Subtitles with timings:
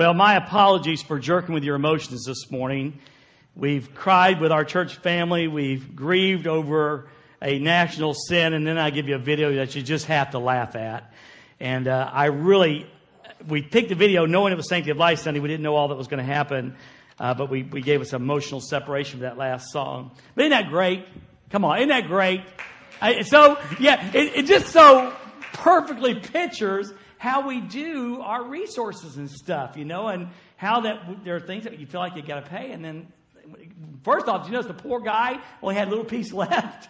[0.00, 3.00] Well, my apologies for jerking with your emotions this morning.
[3.54, 5.46] We've cried with our church family.
[5.46, 7.10] We've grieved over
[7.42, 10.38] a national sin, and then I give you a video that you just have to
[10.38, 11.12] laugh at.
[11.60, 12.86] And uh, I really,
[13.46, 15.38] we picked the video knowing it was Sanctity of Life Sunday.
[15.38, 16.76] We didn't know all that was going to happen,
[17.18, 20.12] uh, but we, we gave us emotional separation for that last song.
[20.34, 21.04] But isn't that great?
[21.50, 22.40] Come on, isn't that great?
[23.02, 25.14] I, so, yeah, it, it just so
[25.52, 26.90] perfectly pictures
[27.20, 31.64] how we do our resources and stuff, you know, and how that there are things
[31.64, 33.12] that you feel like you got to pay, and then
[34.02, 36.88] first off, you notice the poor guy only had a little piece left.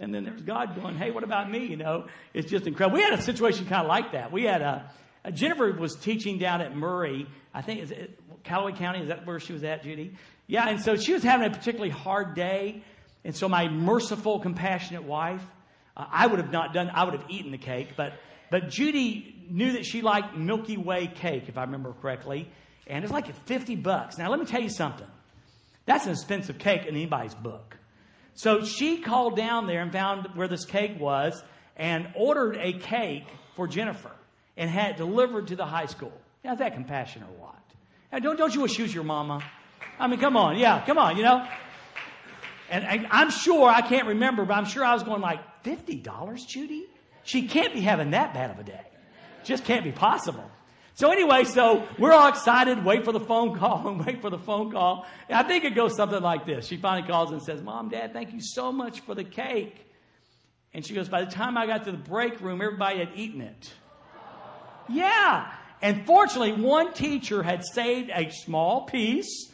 [0.00, 1.66] And then there's God going, hey, what about me?
[1.66, 2.96] You know, it's just incredible.
[2.96, 4.32] We had a situation kind of like that.
[4.32, 4.90] We had a,
[5.22, 7.28] a Jennifer was teaching down at Murray.
[7.54, 9.02] I think is it Callaway County.
[9.02, 10.14] Is that where she was at, Judy?
[10.48, 10.68] Yeah.
[10.68, 12.82] And so she was having a particularly hard day.
[13.24, 15.44] And so my merciful, compassionate wife,
[15.96, 16.90] uh, I would have not done.
[16.92, 18.14] I would have eaten the cake, but
[18.50, 22.48] but Judy knew that she liked Milky Way cake, if I remember correctly,
[22.86, 24.18] and it's like 50 bucks.
[24.18, 25.06] Now, let me tell you something.
[25.86, 27.76] That's an expensive cake in anybody's book.
[28.34, 31.42] So she called down there and found where this cake was
[31.76, 34.12] and ordered a cake for Jennifer
[34.56, 36.12] and had it delivered to the high school.
[36.44, 37.56] Now, is that compassion or what?
[38.12, 39.42] Now, don't, don't you was your mama?
[39.98, 40.58] I mean, come on.
[40.58, 41.46] Yeah, come on, you know?
[42.70, 46.46] And, and I'm sure, I can't remember, but I'm sure I was going like, $50,
[46.46, 46.86] Judy?
[47.30, 48.84] She can't be having that bad of a day.
[49.44, 50.50] Just can't be possible.
[50.94, 54.38] So anyway, so we're all excited, wait for the phone call and wait for the
[54.38, 55.06] phone call.
[55.28, 56.66] And I think it goes something like this.
[56.66, 59.86] She finally calls and says, Mom, Dad, thank you so much for the cake.
[60.74, 63.42] And she goes, By the time I got to the break room, everybody had eaten
[63.42, 63.72] it.
[64.88, 65.52] Yeah.
[65.80, 69.52] And fortunately, one teacher had saved a small piece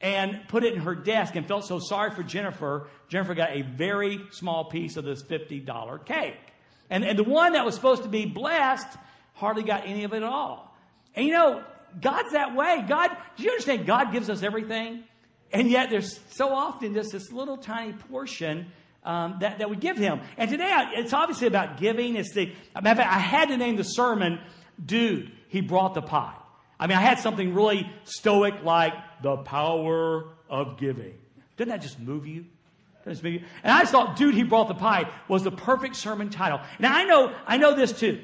[0.00, 2.88] and put it in her desk and felt so sorry for Jennifer.
[3.08, 6.47] Jennifer got a very small piece of this $50 cake.
[6.90, 8.86] And, and the one that was supposed to be blessed
[9.34, 10.74] hardly got any of it at all.
[11.14, 11.62] And you know,
[12.00, 12.84] God's that way.
[12.88, 13.86] God, do you understand?
[13.86, 15.04] God gives us everything.
[15.52, 18.66] And yet there's so often just this little tiny portion
[19.04, 20.20] um, that, that we give him.
[20.36, 22.16] And today it's obviously about giving.
[22.16, 24.40] It's the, I had to name the sermon,
[24.84, 26.34] Dude, He Brought the Pie.
[26.78, 31.14] I mean, I had something really stoic like the power of giving.
[31.56, 32.44] Doesn't that just move you?
[33.08, 36.60] And I just thought, dude, he brought the pie was the perfect sermon title.
[36.78, 38.20] Now I know, I know this too.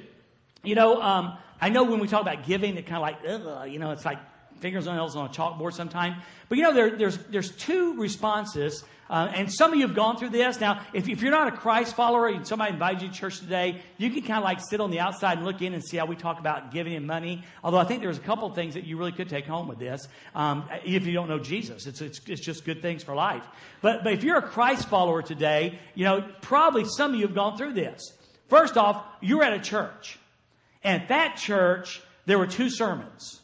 [0.63, 3.71] You know, um, I know when we talk about giving, it kind of like, ugh,
[3.71, 4.19] you know, it's like
[4.61, 6.17] fingers on nails on a chalkboard sometime.
[6.49, 10.17] But you know, there, there's there's two responses uh, and some of you have gone
[10.17, 10.61] through this.
[10.61, 13.83] Now, if, if you're not a Christ follower and somebody invited you to church today,
[13.99, 16.07] you can kind of like sit on the outside and look in and see how
[16.07, 17.45] we talk about giving and money.
[17.63, 20.09] Although I think there's a couple things that you really could take home with this
[20.35, 21.87] um, if you don't know Jesus.
[21.87, 23.45] It's, it's, it's just good things for life.
[23.83, 27.35] But, but if you're a Christ follower today, you know, probably some of you have
[27.35, 28.01] gone through this.
[28.49, 30.19] First off, you're at a church.
[30.83, 33.41] And at that church, there were two sermons.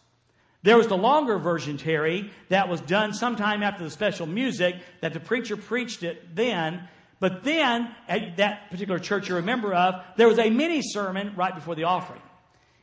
[0.62, 5.14] There was the longer version, Terry, that was done sometime after the special music that
[5.14, 6.86] the preacher preached it then.
[7.18, 11.34] But then, at that particular church you're a member of, there was a mini sermon
[11.36, 12.22] right before the offering.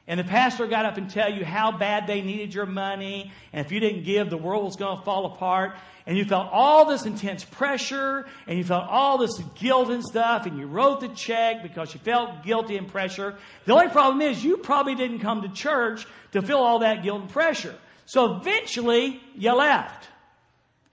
[0.08, 3.66] And the pastor got up and tell you how bad they needed your money, and
[3.66, 5.76] if you didn't give, the world was going to fall apart.
[6.06, 10.46] And you felt all this intense pressure, and you felt all this guilt and stuff,
[10.46, 13.36] and you wrote the check because you felt guilty and pressure.
[13.66, 17.22] The only problem is you probably didn't come to church to feel all that guilt
[17.24, 17.76] and pressure.
[18.06, 20.08] So eventually, you left.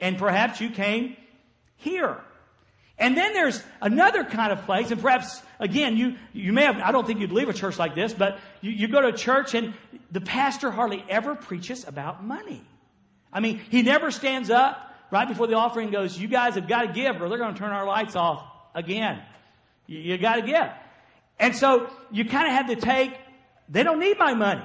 [0.00, 1.16] And perhaps you came
[1.76, 2.18] here.
[2.98, 6.92] And then there's another kind of place, and perhaps, again, you, you may have, I
[6.92, 9.54] don't think you'd leave a church like this, but you, you go to a church
[9.54, 9.74] and
[10.12, 12.62] the pastor hardly ever preaches about money.
[13.32, 16.82] I mean, he never stands up right before the offering goes, you guys have got
[16.82, 18.44] to give or they're going to turn our lights off
[18.74, 19.22] again.
[19.86, 20.68] You, you got to give.
[21.38, 23.12] And so you kind of have to take,
[23.68, 24.64] they don't need my money.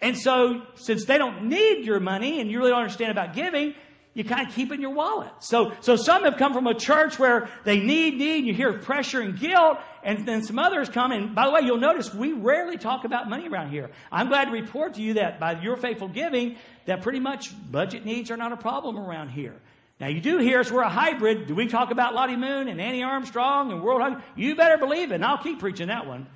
[0.00, 3.74] And so, since they don't need your money and you really don't understand about giving,
[4.16, 5.30] you kind of keep in your wallet.
[5.40, 9.20] So, so some have come from a church where they need, need, you hear pressure
[9.20, 11.12] and guilt, and then some others come.
[11.12, 13.90] And by the way, you'll notice we rarely talk about money around here.
[14.10, 16.56] I'm glad to report to you that by your faithful giving,
[16.86, 19.60] that pretty much budget needs are not a problem around here.
[20.00, 21.46] Now you do hear us, we're a hybrid.
[21.46, 24.22] Do we talk about Lottie Moon and Annie Armstrong and World Hunger?
[24.34, 26.26] You better believe it, and I'll keep preaching that one.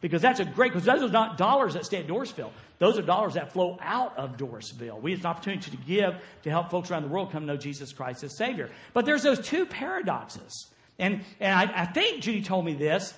[0.00, 2.52] Because that's a great, because those are not dollars that stay at Dorsville.
[2.78, 5.00] Those are dollars that flow out of Dorsville.
[5.00, 7.92] We have an opportunity to give to help folks around the world come know Jesus
[7.92, 8.70] Christ as Savior.
[8.92, 10.66] But there's those two paradoxes.
[10.98, 13.14] And, and I, I think Judy told me this.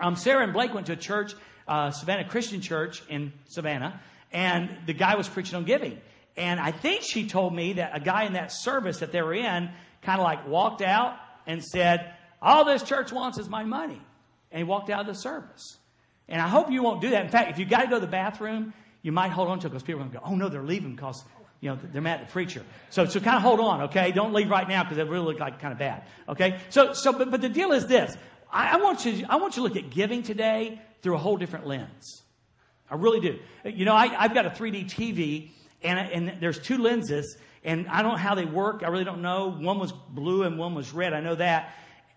[0.00, 1.34] Um, Sarah and Blake went to a church,
[1.66, 4.00] uh, Savannah Christian Church in Savannah,
[4.32, 6.00] and the guy was preaching on giving.
[6.36, 9.34] And I think she told me that a guy in that service that they were
[9.34, 9.70] in
[10.02, 11.16] kind of like walked out
[11.46, 14.00] and said, All this church wants is my money.
[14.52, 15.78] And he walked out of the service.
[16.28, 17.24] And I hope you won't do that.
[17.24, 19.66] In fact, if you got to go to the bathroom, you might hold on to
[19.66, 21.24] it because people are going to go, oh no, they're leaving because
[21.60, 22.62] you know, they're mad at the preacher.
[22.90, 24.12] So, so kind of hold on, okay?
[24.12, 26.60] Don't leave right now because it really look like kind of bad, okay?
[26.70, 28.16] So, so, but, but the deal is this.
[28.52, 31.36] I, I, want you, I want you to look at giving today through a whole
[31.36, 32.22] different lens.
[32.90, 33.38] I really do.
[33.64, 35.50] You know, I, I've got a 3D TV
[35.82, 38.82] and, and there's two lenses and I don't know how they work.
[38.84, 39.50] I really don't know.
[39.50, 41.12] One was blue and one was red.
[41.12, 41.74] I know that.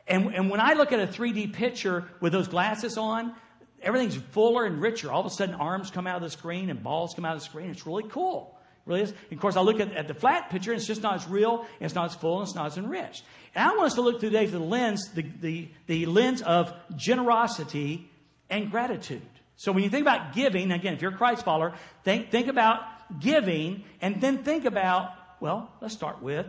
[0.07, 3.35] And, and when I look at a 3D picture with those glasses on,
[3.81, 5.11] everything's fuller and richer.
[5.11, 7.39] All of a sudden, arms come out of the screen and balls come out of
[7.39, 7.69] the screen.
[7.69, 9.09] It's really cool really is.
[9.09, 11.27] And of course, I look at, at the flat picture, and it's just not as
[11.27, 13.23] real, it's not as full, and it's not as enriched.
[13.53, 16.73] And I want us to look today through the lens, the, the, the lens of
[16.95, 18.09] generosity
[18.49, 19.21] and gratitude.
[19.55, 21.73] So when you think about giving, again, if you're a Christ follower,
[22.03, 22.81] think, think about
[23.19, 26.47] giving, and then think about, well, let's start with,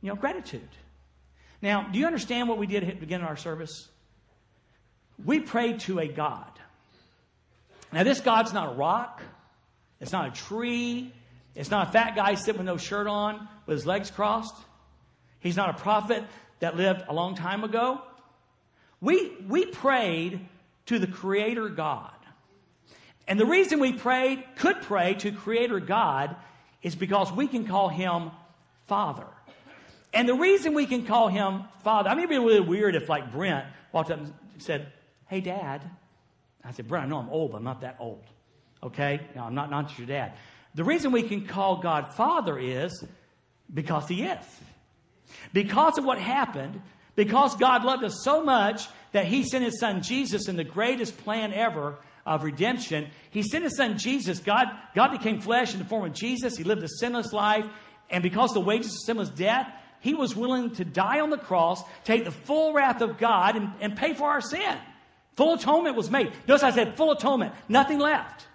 [0.00, 0.68] you know, gratitude.
[1.62, 3.88] Now, do you understand what we did at the beginning of our service?
[5.22, 6.50] We prayed to a God.
[7.92, 9.22] Now, this God's not a rock.
[10.00, 11.12] It's not a tree.
[11.54, 14.54] It's not a fat guy sitting with no shirt on with his legs crossed.
[15.40, 16.24] He's not a prophet
[16.60, 18.00] that lived a long time ago.
[19.00, 20.46] We, we prayed
[20.86, 22.12] to the Creator God.
[23.26, 26.36] And the reason we prayed, could pray to Creator God,
[26.82, 28.30] is because we can call Him
[28.86, 29.26] Father.
[30.12, 33.08] And the reason we can call Him Father, I mean, it'd be really weird if,
[33.08, 34.92] like, Brent walked up and said,
[35.28, 35.82] Hey, Dad.
[36.64, 38.22] I said, Brent, I know I'm old, but I'm not that old.
[38.82, 39.20] Okay?
[39.34, 40.34] No, I'm not, not your dad.
[40.74, 43.04] The reason we can call God Father is
[43.72, 44.44] because He is.
[45.52, 46.80] Because of what happened,
[47.16, 51.16] because God loved us so much that He sent His Son Jesus in the greatest
[51.18, 53.08] plan ever of redemption.
[53.30, 54.38] He sent His Son Jesus.
[54.38, 56.56] God, God became flesh in the form of Jesus.
[56.56, 57.66] He lived a sinless life.
[58.10, 61.38] And because the wages of sin was death, He was willing to die on the
[61.38, 64.76] cross, take the full wrath of God, and, and pay for our sin.
[65.36, 66.32] Full atonement was made.
[66.46, 68.46] Notice I said full atonement, nothing left.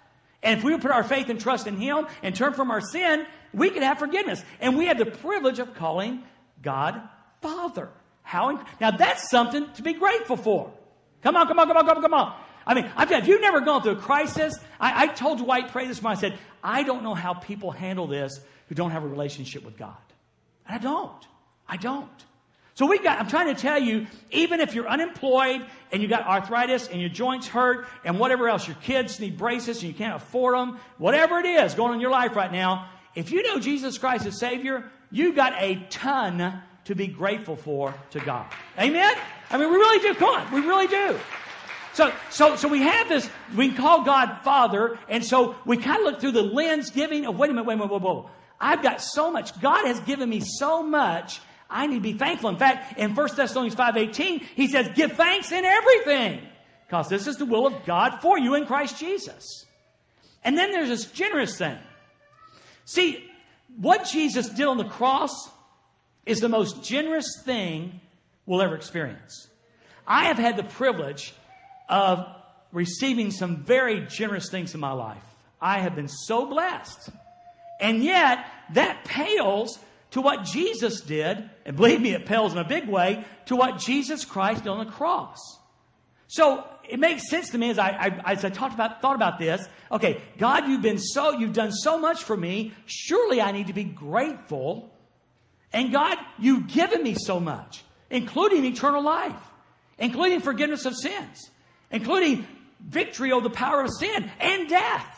[0.42, 2.80] And if we would put our faith and trust in Him and turn from our
[2.80, 4.44] sin, we could have forgiveness.
[4.60, 6.22] And we have the privilege of calling
[6.62, 7.00] God
[7.40, 7.88] Father.
[8.22, 8.64] How?
[8.80, 10.72] Now that's something to be grateful for.
[11.22, 12.40] Come on, come on, come on, come on, come on.
[12.66, 15.86] I mean, I've, if you've never gone through a crisis, I, I told Dwight pray
[15.86, 16.18] this morning.
[16.18, 19.76] I said, I don't know how people handle this who don't have a relationship with
[19.76, 19.96] God.
[20.66, 21.26] And I don't.
[21.68, 22.24] I don't.
[22.76, 26.26] So we got, I'm trying to tell you, even if you're unemployed and you got
[26.26, 30.14] arthritis and your joints hurt and whatever else, your kids need braces and you can't
[30.14, 33.58] afford them, whatever it is going on in your life right now, if you know
[33.58, 38.44] Jesus Christ as Savior, you got a ton to be grateful for to God.
[38.78, 39.14] Amen?
[39.48, 40.14] I mean, we really do.
[40.14, 40.52] Come on.
[40.52, 41.18] We really do.
[41.94, 43.26] So, so, so we have this,
[43.56, 47.38] we call God Father, and so we kind of look through the lens giving of,
[47.38, 48.30] wait a minute, wait a minute, whoa, whoa.
[48.60, 49.58] I've got so much.
[49.62, 52.50] God has given me so much I need to be thankful.
[52.50, 56.40] In fact, in 1 Thessalonians 5.18, he says, give thanks in everything.
[56.86, 59.64] Because this is the will of God for you in Christ Jesus.
[60.44, 61.76] And then there's this generous thing.
[62.84, 63.24] See,
[63.76, 65.50] what Jesus did on the cross
[66.24, 68.00] is the most generous thing
[68.46, 69.48] we'll ever experience.
[70.06, 71.34] I have had the privilege
[71.88, 72.24] of
[72.70, 75.24] receiving some very generous things in my life.
[75.60, 77.10] I have been so blessed.
[77.80, 79.78] And yet, that pales
[80.12, 83.78] to what Jesus did, and believe me, it pales in a big way, to what
[83.78, 85.58] Jesus Christ did on the cross.
[86.28, 87.88] So it makes sense to me as I,
[88.24, 89.66] I, as I talked about, thought about this.
[89.90, 92.72] Okay, God, you've been so, you've done so much for me.
[92.86, 94.92] Surely I need to be grateful.
[95.72, 99.40] And God, you've given me so much, including eternal life,
[99.98, 101.50] including forgiveness of sins,
[101.90, 102.46] including
[102.80, 105.12] victory over the power of sin and death.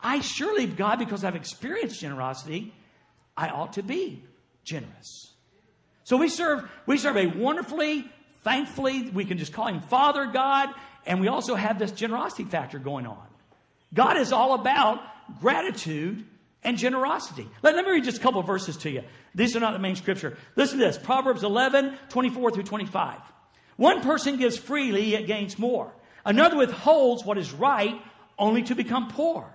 [0.00, 2.74] I surely, God, because I've experienced generosity,
[3.36, 4.24] I ought to be
[4.64, 5.32] generous.
[6.04, 8.04] So we serve, we serve a wonderfully,
[8.42, 10.70] thankfully, we can just call him Father God,
[11.04, 13.26] and we also have this generosity factor going on.
[13.92, 15.00] God is all about
[15.40, 16.24] gratitude
[16.62, 17.48] and generosity.
[17.62, 19.02] Let, let me read just a couple verses to you.
[19.34, 20.36] These are not the main scripture.
[20.56, 23.18] Listen to this Proverbs 11, 24 through 25.
[23.76, 25.92] One person gives freely, yet gains more.
[26.24, 28.00] Another withholds what is right,
[28.38, 29.54] only to become poor.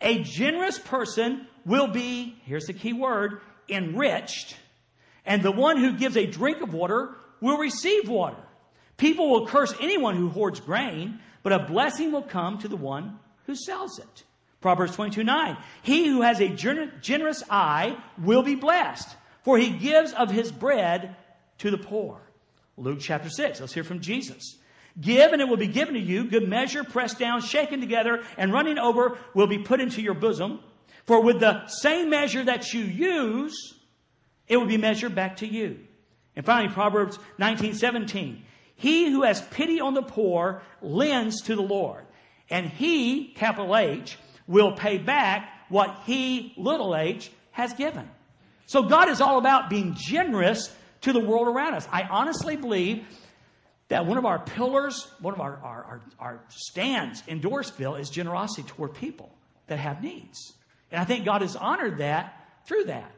[0.00, 4.56] A generous person will be, here's the key word, enriched.
[5.24, 8.36] And the one who gives a drink of water will receive water.
[8.96, 13.18] People will curse anyone who hoards grain, but a blessing will come to the one
[13.46, 14.24] who sells it.
[14.60, 15.56] Proverbs 22 9.
[15.82, 21.16] He who has a generous eye will be blessed, for he gives of his bread
[21.58, 22.20] to the poor.
[22.76, 23.60] Luke chapter 6.
[23.60, 24.56] Let's hear from Jesus.
[25.00, 26.24] Give and it will be given to you.
[26.24, 30.60] Good measure, pressed down, shaken together, and running over will be put into your bosom.
[31.06, 33.74] For with the same measure that you use,
[34.48, 35.80] it will be measured back to you.
[36.36, 38.44] And finally, Proverbs 19, 17.
[38.76, 42.04] He who has pity on the poor lends to the Lord.
[42.50, 48.10] And he, capital H, will pay back what he, little h, has given.
[48.66, 51.86] So God is all about being generous to the world around us.
[51.90, 53.06] I honestly believe
[53.88, 58.10] that one of our pillars, one of our, our, our, our stands in Dorsville is
[58.10, 59.30] generosity toward people
[59.66, 60.54] that have needs.
[60.94, 63.10] And I think God has honored that through that.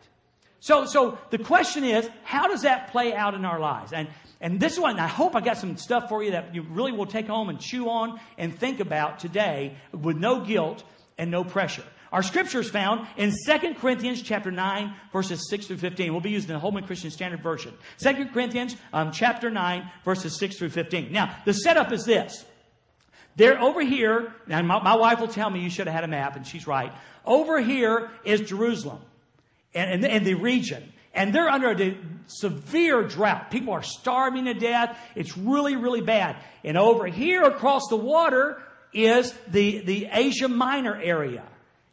[0.61, 3.93] So, so the question is, how does that play out in our lives?
[3.93, 4.09] And,
[4.41, 7.05] and this one, I hope I got some stuff for you that you really will
[7.05, 10.85] take home and chew on and think about today with no guilt
[11.19, 11.85] and no pressure.
[12.13, 16.13] Our scripture is found in 2 Corinthians chapter 9, verses 6 through 15.
[16.13, 17.75] We'll be using the Holman Christian Standard Version.
[17.99, 21.13] 2 Corinthians um, chapter 9, verses 6 through 15.
[21.13, 22.47] Now, the setup is this.
[23.37, 26.09] They're over here, and my, my wife will tell me you should have had a
[26.09, 26.93] map, and she's right.
[27.25, 29.01] Over here is Jerusalem
[29.75, 30.93] and, and, and the region.
[31.13, 33.51] And they're under a severe drought.
[33.51, 34.99] People are starving to death.
[35.15, 36.37] It's really, really bad.
[36.63, 38.63] And over here across the water
[38.93, 41.43] is the, the Asia Minor area.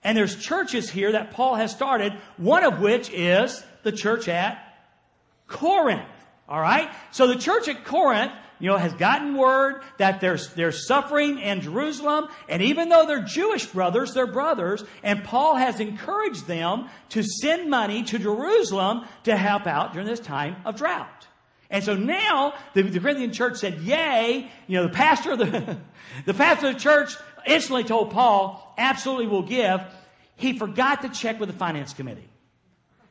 [0.03, 4.59] And there's churches here that Paul has started, one of which is the church at
[5.47, 6.09] Corinth.
[6.49, 6.89] All right?
[7.11, 8.33] So the church at Corinth,
[8.63, 12.29] you know, has gotten word that there's, there's suffering in Jerusalem.
[12.47, 14.85] And even though they're Jewish brothers, they're brothers.
[15.03, 20.21] And Paul has encouraged them to send money to Jerusalem to help out during this
[20.21, 21.27] time of drought.
[21.69, 24.49] And so now the, the Corinthian church said, yay.
[24.67, 25.77] You know, the pastor of the,
[26.25, 29.81] the pastor of the church instantly told Paul, absolutely will give.
[30.37, 32.29] He forgot to check with the finance committee.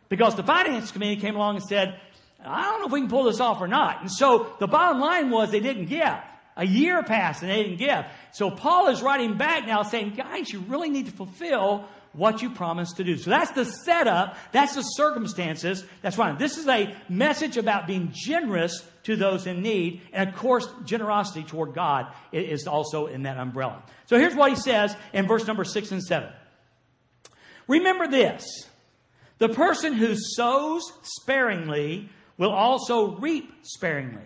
[0.09, 2.01] Because the finance committee came along and said,
[2.45, 4.01] I don't know if we can pull this off or not.
[4.01, 6.15] And so the bottom line was they didn't give.
[6.57, 8.05] A year passed and they didn't give.
[8.33, 12.51] So Paul is writing back now saying, guys, you really need to fulfill what you
[12.51, 13.17] promised to do.
[13.17, 14.37] So that's the setup.
[14.53, 15.85] That's the circumstances.
[16.03, 20.03] That's why This is a message about being generous to those in need.
[20.13, 23.83] And of course, generosity toward God is also in that umbrella.
[24.07, 26.29] So here's what he says in verse number six and seven.
[27.67, 28.45] Remember this.
[29.39, 34.23] The person who sows sparingly will also reap sparingly.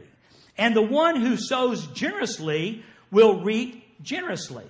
[0.58, 4.64] And the one who sows generously will reap generously.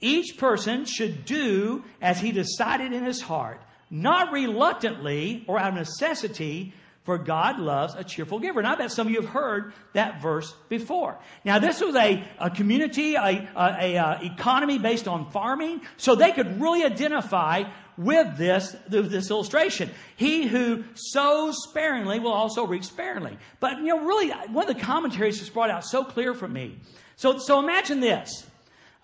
[0.00, 5.74] Each person should do as he decided in his heart, not reluctantly or out of
[5.74, 6.72] necessity,
[7.04, 8.60] for God loves a cheerful giver.
[8.60, 11.18] And I bet some of you have heard that verse before.
[11.44, 16.14] Now, this was a, a community, a, a, a, uh, economy based on farming, so
[16.14, 17.64] they could really identify
[17.96, 19.90] with this, this illustration.
[20.16, 23.36] He who sows sparingly will also reap sparingly.
[23.60, 26.78] But, you know, really, one of the commentaries just brought out so clear for me.
[27.16, 28.46] So, so imagine this.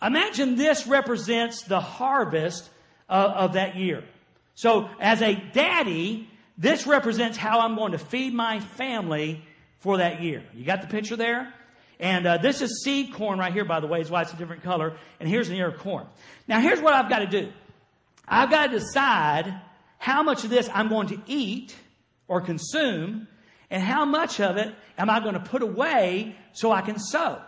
[0.00, 2.68] Imagine this represents the harvest
[3.08, 4.04] of, of that year.
[4.54, 9.44] So as a daddy, this represents how I'm going to feed my family
[9.80, 10.42] for that year.
[10.54, 11.52] You got the picture there?
[12.00, 14.36] And uh, this is seed corn right here, by the way, is why it's a
[14.36, 14.96] different color.
[15.18, 16.06] And here's an ear of corn.
[16.46, 17.52] Now, here's what I've got to do.
[18.28, 19.60] I've got to decide
[19.98, 21.74] how much of this I'm going to eat
[22.28, 23.26] or consume,
[23.70, 27.40] and how much of it am I going to put away so I can sow.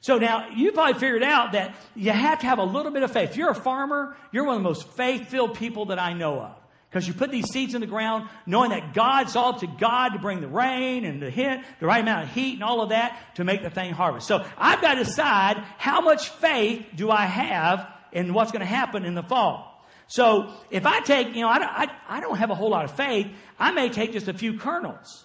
[0.00, 3.10] So now you probably figured out that you have to have a little bit of
[3.10, 3.30] faith.
[3.30, 6.54] If you're a farmer, you're one of the most faith-filled people that I know of.
[6.90, 10.10] Because you put these seeds in the ground knowing that God's all up to God
[10.10, 12.90] to bring the rain and the hit, the right amount of heat and all of
[12.90, 14.28] that to make the thing harvest.
[14.28, 18.66] So I've got to decide how much faith do I have in what's going to
[18.66, 19.84] happen in the fall.
[20.06, 22.92] So if I take, you know, I, I, I don't have a whole lot of
[22.92, 23.26] faith.
[23.58, 25.24] I may take just a few kernels.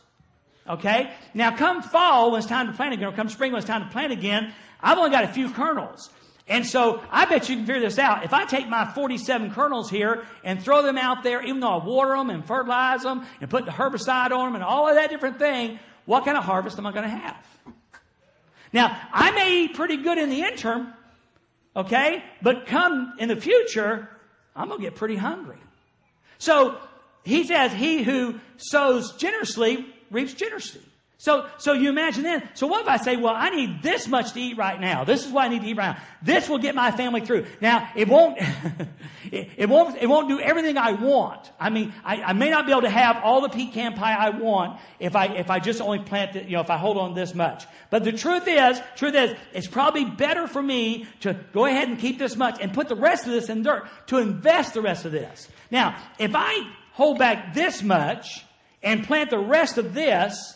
[0.67, 1.11] Okay?
[1.33, 3.83] Now come fall when it's time to plant again, or come spring when it's time
[3.83, 6.09] to plant again, I've only got a few kernels.
[6.47, 8.23] And so I bet you can figure this out.
[8.23, 11.85] If I take my 47 kernels here and throw them out there, even though I
[11.85, 15.11] water them and fertilize them and put the herbicide on them and all of that
[15.11, 17.45] different thing, what kind of harvest am I going to have?
[18.73, 20.93] Now, I may eat pretty good in the interim,
[21.75, 22.23] okay?
[22.41, 24.09] But come in the future,
[24.55, 25.57] I'm going to get pretty hungry.
[26.37, 26.77] So
[27.23, 30.81] he says, he who sows generously reaps generously.
[31.21, 34.31] So, so you imagine then, so what if I say, well, I need this much
[34.31, 35.03] to eat right now.
[35.03, 36.01] This is what I need to eat right now.
[36.21, 37.45] This will get my family through.
[37.59, 38.37] Now, it won't,
[39.29, 41.51] it, it, won't, it won't do everything I want.
[41.59, 44.29] I mean, I, I, may not be able to have all the pecan pie I
[44.29, 47.15] want if I, if I just only plant it, you know, if I hold on
[47.15, 47.65] this much.
[47.89, 51.99] But the truth is, truth is, it's probably better for me to go ahead and
[51.99, 55.03] keep this much and put the rest of this in dirt, to invest the rest
[55.03, 55.49] of this.
[55.69, 58.45] Now, if I hold back this much
[58.81, 60.55] and plant the rest of this,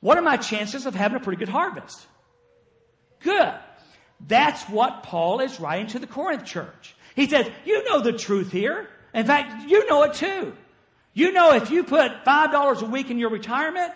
[0.00, 2.06] what are my chances of having a pretty good harvest?
[3.20, 3.54] Good.
[4.26, 6.94] That's what Paul is writing to the Corinth church.
[7.14, 8.88] He says, you know the truth here.
[9.12, 10.54] In fact, you know it too.
[11.12, 13.92] You know if you put $5 a week in your retirement,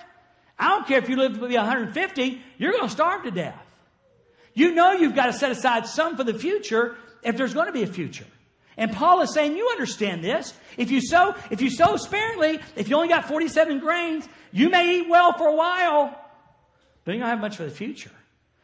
[0.59, 3.61] I don't care if you live to be 150, you're going to starve to death.
[4.53, 7.73] You know you've got to set aside some for the future if there's going to
[7.73, 8.27] be a future.
[8.77, 10.53] And Paul is saying, you understand this.
[10.77, 14.99] If you sow, if you sow sparingly, if you only got 47 grains, you may
[14.99, 16.19] eat well for a while,
[17.05, 18.11] but you don't have much for the future.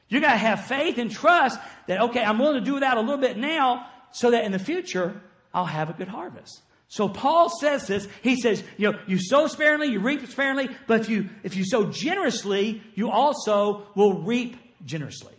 [0.08, 3.18] You gotta have faith and trust that, okay, I'm willing to do that a little
[3.18, 5.20] bit now so that in the future,
[5.54, 6.60] I'll have a good harvest.
[6.88, 8.08] So Paul says this.
[8.20, 11.64] He says, you know, you sow sparingly, you reap sparingly, but if you, if you
[11.64, 15.34] sow generously, you also will reap generously.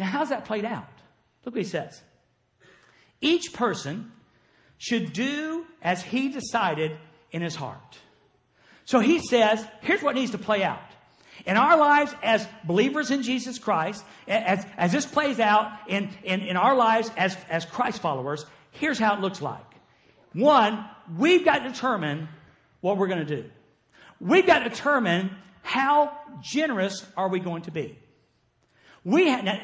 [0.00, 0.88] Now, how's that played out?
[1.44, 2.02] Look what he says.
[3.20, 4.12] Each person
[4.78, 6.96] should do as he decided
[7.32, 7.98] in his heart.
[8.84, 10.80] So he says, here's what needs to play out.
[11.46, 16.40] In our lives as believers in Jesus Christ, as, as this plays out in, in,
[16.40, 19.64] in our lives as, as Christ followers, here's how it looks like.
[20.32, 20.84] One,
[21.16, 22.28] we've got to determine
[22.80, 23.50] what we're going to do.
[24.20, 25.30] We've got to determine
[25.62, 27.98] how generous are we going to be.
[29.04, 29.60] We, ha-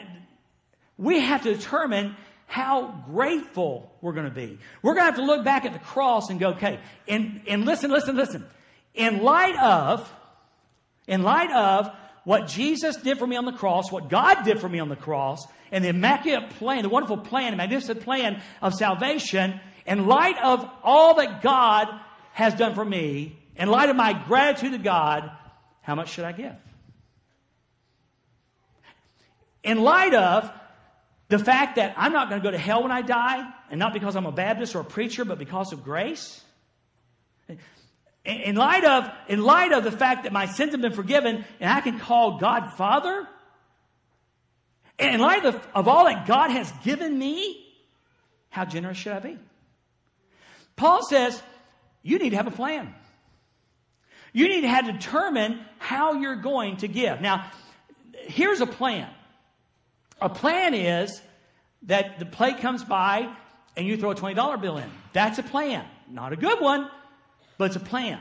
[0.96, 4.58] we have to determine how grateful we're going to be.
[4.82, 7.64] We're going to have to look back at the cross and go, okay, and, and
[7.64, 8.44] listen, listen, listen.
[8.94, 10.12] In light of,
[11.08, 11.90] in light of
[12.24, 14.96] what Jesus did for me on the cross, what God did for me on the
[14.96, 20.36] cross, and the immaculate plan, the wonderful plan, the magnificent plan of salvation, in light
[20.42, 21.88] of all that God
[22.32, 25.30] has done for me, in light of my gratitude to God,
[25.82, 26.54] how much should I give?
[29.62, 30.50] In light of
[31.28, 33.92] the fact that I'm not going to go to hell when I die, and not
[33.92, 36.42] because I'm a Baptist or a preacher, but because of grace.
[38.24, 41.70] In light of, in light of the fact that my sins have been forgiven and
[41.70, 43.28] I can call God Father,
[44.98, 47.66] in light of, of all that God has given me,
[48.48, 49.38] how generous should I be?
[50.76, 51.40] Paul says,
[52.02, 52.94] you need to have a plan.
[54.32, 57.20] You need to have to determine how you're going to give.
[57.20, 57.50] Now,
[58.12, 59.08] here's a plan.
[60.24, 61.20] A plan is
[61.82, 63.28] that the plate comes by
[63.76, 64.90] and you throw a $20 bill in.
[65.12, 65.84] That's a plan.
[66.10, 66.88] Not a good one,
[67.58, 68.18] but it's a plan.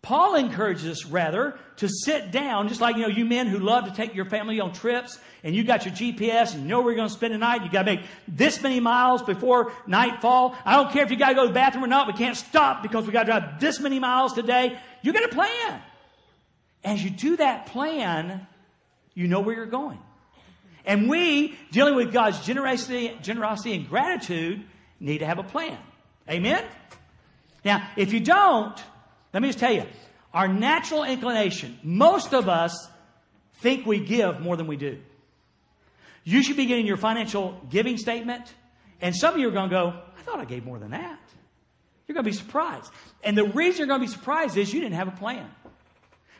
[0.00, 3.84] Paul encourages us rather to sit down, just like you know, you men who love
[3.84, 6.92] to take your family on trips and you got your GPS and you know where
[6.92, 7.62] you're going to spend the night.
[7.64, 10.56] You got to make this many miles before nightfall.
[10.64, 12.06] I don't care if you got to go to the bathroom or not.
[12.06, 14.78] We can't stop because we got to drive this many miles today.
[15.02, 15.82] You got a plan.
[16.82, 18.46] As you do that plan,
[19.12, 19.98] you know where you're going.
[20.84, 24.64] And we, dealing with God's generosity, generosity and gratitude,
[24.98, 25.78] need to have a plan.
[26.28, 26.64] Amen?
[27.64, 28.76] Now, if you don't,
[29.32, 29.84] let me just tell you,
[30.34, 32.88] our natural inclination, most of us
[33.56, 34.98] think we give more than we do.
[36.24, 38.52] You should be getting your financial giving statement,
[39.00, 41.18] and some of you are going to go, I thought I gave more than that.
[42.06, 42.90] You're going to be surprised.
[43.22, 45.48] And the reason you're going to be surprised is you didn't have a plan.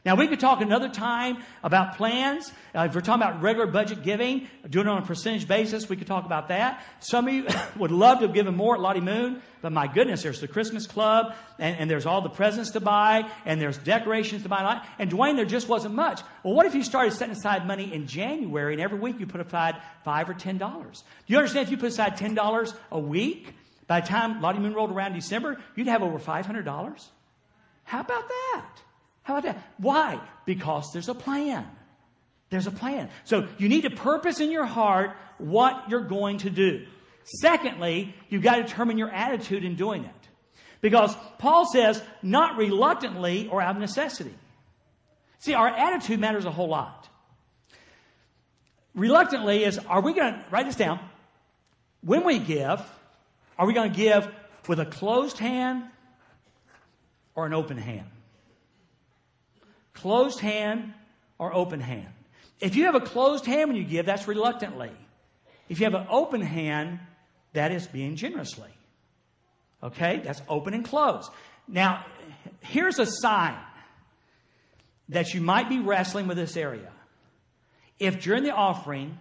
[0.04, 2.52] Now, we could talk another time about plans.
[2.74, 5.94] Uh, if we're talking about regular budget giving, doing it on a percentage basis, we
[5.96, 6.84] could talk about that.
[6.98, 10.24] Some of you would love to have given more at Lottie Moon, but my goodness,
[10.24, 14.42] there's the Christmas Club, and, and there's all the presents to buy, and there's decorations
[14.42, 14.84] to buy.
[14.98, 16.20] And Dwayne, there just wasn't much.
[16.42, 19.40] Well, what if you started setting aside money in January, and every week you put
[19.40, 21.04] aside five or ten dollars?
[21.26, 23.54] Do you understand if you put aside ten dollars a week,
[23.86, 27.08] by the time Lottie Moon rolled around December, you'd have over five hundred dollars?
[27.84, 28.68] How about that?
[29.22, 29.62] How about that?
[29.78, 30.20] Why?
[30.44, 31.66] Because there's a plan.
[32.50, 33.08] There's a plan.
[33.24, 36.86] So you need to purpose in your heart what you're going to do.
[37.24, 40.10] Secondly, you've got to determine your attitude in doing it.
[40.80, 44.34] Because Paul says, not reluctantly or out of necessity.
[45.38, 47.08] See, our attitude matters a whole lot.
[48.94, 51.00] Reluctantly is, are we going to, write this down,
[52.02, 52.82] when we give,
[53.58, 54.28] are we going to give
[54.68, 55.84] with a closed hand
[57.34, 58.06] or an open hand?
[59.94, 60.94] Closed hand
[61.38, 62.08] or open hand.
[62.60, 64.92] If you have a closed hand when you give, that's reluctantly.
[65.68, 67.00] If you have an open hand,
[67.52, 68.70] that is being generously.
[69.82, 70.20] Okay?
[70.24, 71.30] That's open and closed.
[71.66, 72.04] Now,
[72.60, 73.58] here's a sign
[75.08, 76.90] that you might be wrestling with this area.
[77.98, 79.18] If during the offering,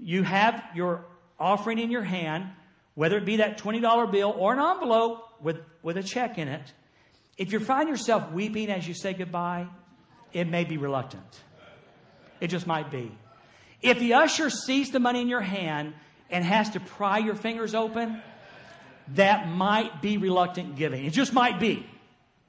[0.00, 1.04] you have your
[1.38, 2.50] offering in your hand,
[2.94, 6.72] whether it be that $20 bill or an envelope with, with a check in it,
[7.36, 9.66] if you find yourself weeping as you say goodbye,
[10.32, 11.40] it may be reluctant.
[12.40, 13.12] It just might be.
[13.82, 15.94] If the usher sees the money in your hand
[16.30, 18.22] and has to pry your fingers open,
[19.14, 21.04] that might be reluctant giving.
[21.04, 21.86] It just might be.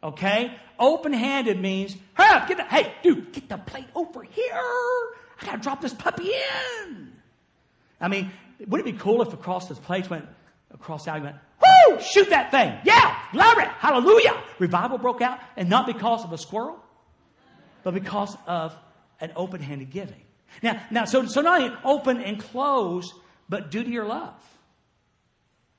[0.04, 0.56] Okay?
[0.80, 4.54] Open handed means, hey, get the, hey, dude, get the plate over here.
[4.54, 7.12] I gotta drop this puppy in.
[8.00, 8.32] I mean,
[8.68, 10.26] wouldn't it be cool if across this plate went,
[10.74, 11.36] across the aisle went,
[12.00, 12.78] Shoot that thing.
[12.84, 13.18] Yeah!
[13.32, 13.66] Glory!
[13.80, 14.42] Hallelujah!
[14.60, 16.80] Revival broke out, and not because of a squirrel,
[17.84, 18.76] but because of
[19.20, 20.22] an open handed giving.
[20.62, 23.14] Now, now so, so not only open and close,
[23.48, 24.34] but due to your love.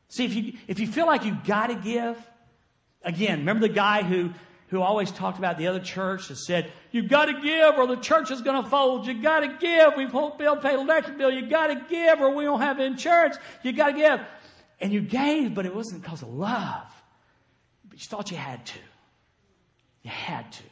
[0.08, 2.18] See, if you, if you feel like you've got to give,
[3.02, 4.30] again, remember the guy who,
[4.68, 7.96] who always talked about the other church that said, you've got to give or the
[7.96, 9.06] church is going to fold.
[9.06, 9.96] You've got to give.
[9.96, 11.30] We won't be able to pay the electric bill.
[11.30, 13.38] You've got to give or we don't have insurance.
[13.62, 14.20] You've got to give.
[14.82, 16.92] And you gave, but it wasn't because of love.
[17.88, 18.78] But you thought you had to.
[20.02, 20.62] You had to.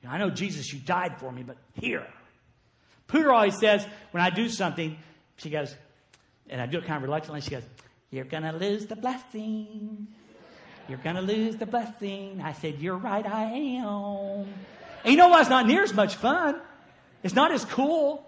[0.00, 2.06] You know, I know, Jesus, you died for me, but here.
[3.08, 4.96] Pooter always says, when I do something,
[5.38, 5.74] she goes,
[6.48, 7.64] and I do it kind of reluctantly, she goes,
[8.10, 10.06] You're going to lose the blessing.
[10.88, 12.40] You're going to lose the blessing.
[12.42, 14.46] I said, You're right, I am.
[15.02, 16.60] And you know why it's not near as much fun?
[17.24, 18.24] It's not as cool.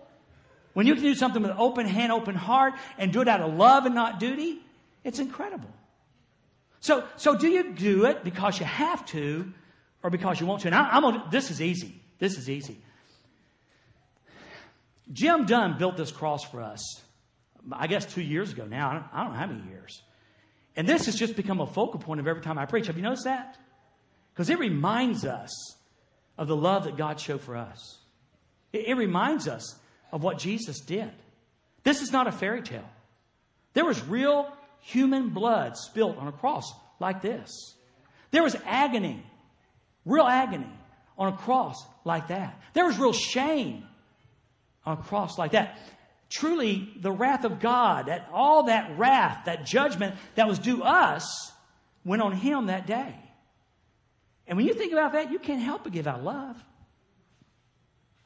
[0.72, 3.54] When you can do something with open hand, open heart, and do it out of
[3.54, 4.60] love and not duty,
[5.06, 5.70] it's incredible.
[6.80, 9.52] So, so do you do it because you have to
[10.02, 10.68] or because you want to?
[10.68, 12.02] And I, am this is easy.
[12.18, 12.78] This is easy.
[15.12, 17.00] Jim Dunn built this cross for us,
[17.70, 18.90] I guess two years ago now.
[18.90, 20.02] I don't, I don't know how many years.
[20.74, 22.88] And this has just become a focal point of every time I preach.
[22.88, 23.56] Have you noticed that?
[24.34, 25.76] Because it reminds us
[26.36, 27.98] of the love that God showed for us.
[28.72, 29.76] It, it reminds us
[30.10, 31.12] of what Jesus did.
[31.84, 32.88] This is not a fairy tale.
[33.72, 37.74] There was real human blood spilt on a cross like this.
[38.30, 39.24] There was agony,
[40.04, 40.70] real agony
[41.18, 42.60] on a cross like that.
[42.74, 43.84] There was real shame
[44.84, 45.78] on a cross like that.
[46.28, 51.52] Truly, the wrath of God, that all that wrath, that judgment that was due us,
[52.04, 53.14] went on him that day.
[54.46, 56.62] And when you think about that, you can't help but give out love.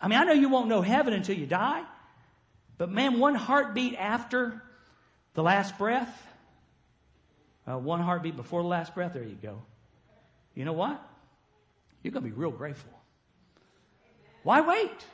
[0.00, 1.82] I mean, I know you won't know heaven until you die,
[2.78, 4.62] but man, one heartbeat after
[5.34, 6.26] the last breath,
[7.68, 9.62] uh, one heartbeat before the last breath, there you go.
[10.54, 11.00] You know what?
[12.02, 12.92] You're going to be real grateful.
[14.42, 15.06] Why wait?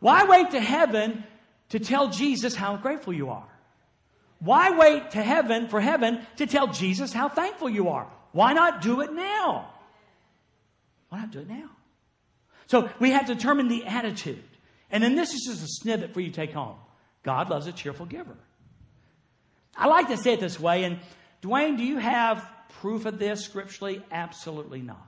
[0.00, 1.24] Why wait to heaven
[1.70, 3.48] to tell Jesus how grateful you are?
[4.40, 8.06] Why wait to heaven for heaven to tell Jesus how thankful you are?
[8.32, 9.70] Why not do it now?
[11.08, 11.70] Why not do it now?
[12.66, 14.44] So we have to determine the attitude.
[14.90, 16.76] And then this is just a snippet for you to take home.
[17.22, 18.36] God loves a cheerful giver.
[19.78, 20.98] I like to say it this way, and
[21.40, 22.44] Dwayne, do you have
[22.80, 24.02] proof of this scripturally?
[24.10, 24.98] Absolutely not.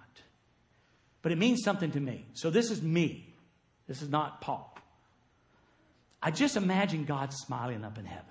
[1.23, 2.25] But it means something to me.
[2.35, 3.35] So this is me.
[3.89, 4.73] This is not Paul.
[6.23, 8.25] I just imagine God smiling up in heaven.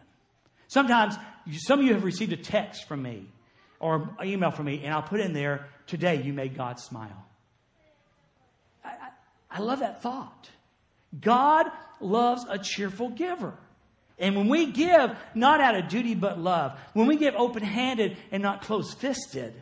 [0.67, 1.15] Sometimes,
[1.51, 3.27] some of you have received a text from me
[3.79, 7.25] or an email from me, and I'll put in there, today you made God smile.
[8.83, 9.09] I, I,
[9.51, 10.49] I love that thought.
[11.19, 11.67] God
[11.99, 13.55] loves a cheerful giver.
[14.19, 18.17] And when we give, not out of duty but love, when we give open handed
[18.31, 19.53] and not close fisted,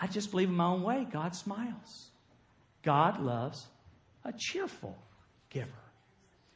[0.00, 2.10] I just believe in my own way, God smiles.
[2.82, 3.66] God loves
[4.24, 4.96] a cheerful
[5.50, 5.70] giver.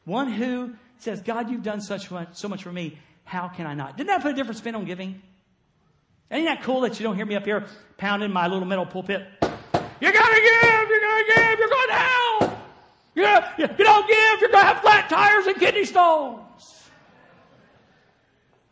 [0.05, 2.97] One who says, God, you've done such much, so much for me.
[3.25, 3.97] How can I not?
[3.97, 5.21] Didn't that put a different spin on giving?
[6.31, 7.65] Ain't that cool that you don't hear me up here
[7.97, 9.27] pounding my little metal pulpit?
[9.41, 12.61] You gotta give, you're gonna give, you're going to hell.
[13.13, 13.23] You,
[13.57, 16.39] you, you don't give, you're gonna have flat tires and kidney stones.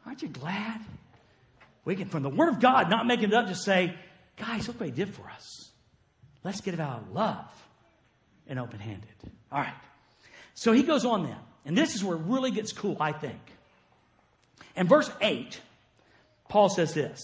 [0.09, 0.81] Aren't you glad?
[1.85, 3.93] We can, from the Word of God, not making it up, just say,
[4.37, 5.69] guys, look what He did for us.
[6.43, 7.45] Let's get it out of love
[8.47, 9.07] and open handed.
[9.51, 9.73] All right.
[10.55, 11.37] So he goes on then.
[11.63, 13.39] And this is where it really gets cool, I think.
[14.75, 15.61] In verse 8,
[16.47, 17.19] Paul says this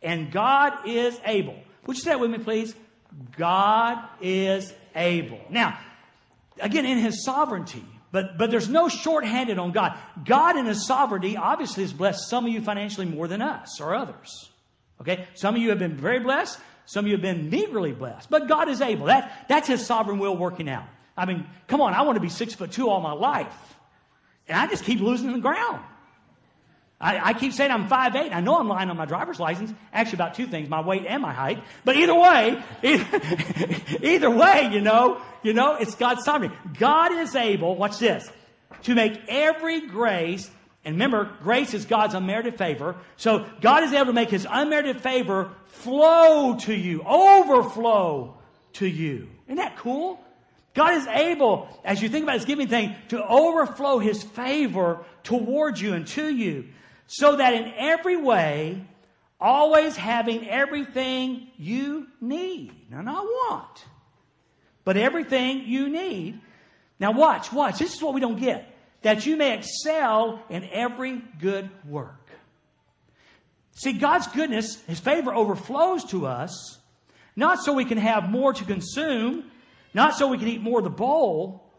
[0.00, 1.58] And God is able.
[1.86, 2.76] Would you say that with me, please?
[3.36, 5.40] God is able.
[5.50, 5.80] Now,
[6.60, 9.98] again, in his sovereignty, but, but there's no shorthanded on God.
[10.24, 13.92] God, in his sovereignty, obviously has blessed some of you financially more than us or
[13.92, 14.50] others.
[15.00, 15.26] Okay?
[15.34, 16.60] Some of you have been very blessed.
[16.86, 18.30] Some of you have been meagerly blessed.
[18.30, 19.06] But God is able.
[19.06, 20.84] That, that's his sovereign will working out.
[21.16, 23.74] I mean, come on, I want to be six foot two all my life.
[24.46, 25.82] And I just keep losing the ground.
[27.00, 28.32] I, I keep saying I'm five eight.
[28.32, 29.72] I know I'm lying on my driver's license.
[29.92, 31.62] Actually, about two things: my weight and my height.
[31.84, 33.20] But either way, either,
[34.02, 36.56] either way, you know, you know, it's God's sovereignty.
[36.78, 37.76] God is able.
[37.76, 38.28] Watch this:
[38.84, 40.50] to make every grace.
[40.86, 42.96] And remember, grace is God's unmerited favor.
[43.16, 48.36] So God is able to make His unmerited favor flow to you, overflow
[48.74, 49.28] to you.
[49.46, 50.20] Isn't that cool?
[50.74, 55.80] God is able, as you think about his giving thing, to overflow his favor towards
[55.80, 56.66] you and to you,
[57.06, 58.84] so that in every way,
[59.40, 62.72] always having everything you need.
[62.90, 63.84] Now, not want,
[64.84, 66.40] but everything you need.
[66.98, 67.78] Now, watch, watch.
[67.78, 68.70] This is what we don't get.
[69.02, 72.24] That you may excel in every good work.
[73.72, 76.78] See, God's goodness, His favor overflows to us,
[77.36, 79.50] not so we can have more to consume,
[79.92, 81.70] not so we can eat more of the bowl,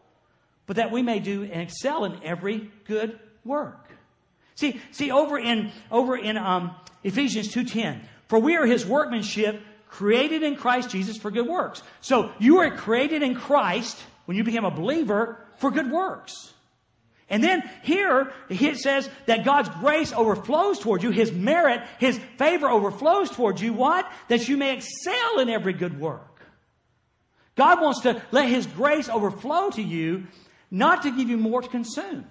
[0.66, 3.85] but that we may do and excel in every good work.
[4.56, 9.60] See, see over in over in um, Ephesians two ten, for we are His workmanship,
[9.88, 11.82] created in Christ Jesus for good works.
[12.00, 16.52] So you are created in Christ when you became a believer for good works.
[17.28, 22.68] And then here it says that God's grace overflows towards you, His merit, His favor
[22.68, 23.72] overflows towards you.
[23.72, 24.10] What?
[24.28, 26.40] That you may excel in every good work.
[27.56, 30.26] God wants to let His grace overflow to you,
[30.70, 32.26] not to give you more to consume,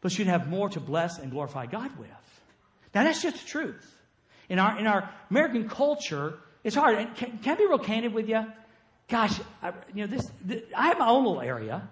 [0.00, 2.08] but you'd have more to bless and glorify God with.
[2.94, 3.96] Now that's just the truth.
[4.48, 7.14] In our, in our American culture, it's hard.
[7.14, 8.44] Can, can I be real candid with you?
[9.08, 11.88] Gosh, I, you know, this, this, I have my own little area.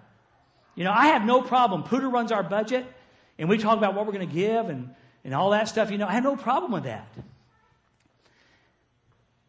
[0.75, 1.83] You know, I have no problem.
[1.83, 2.85] Pooter runs our budget,
[3.37, 4.93] and we talk about what we're going to give and,
[5.23, 5.91] and all that stuff.
[5.91, 7.07] You know, I have no problem with that.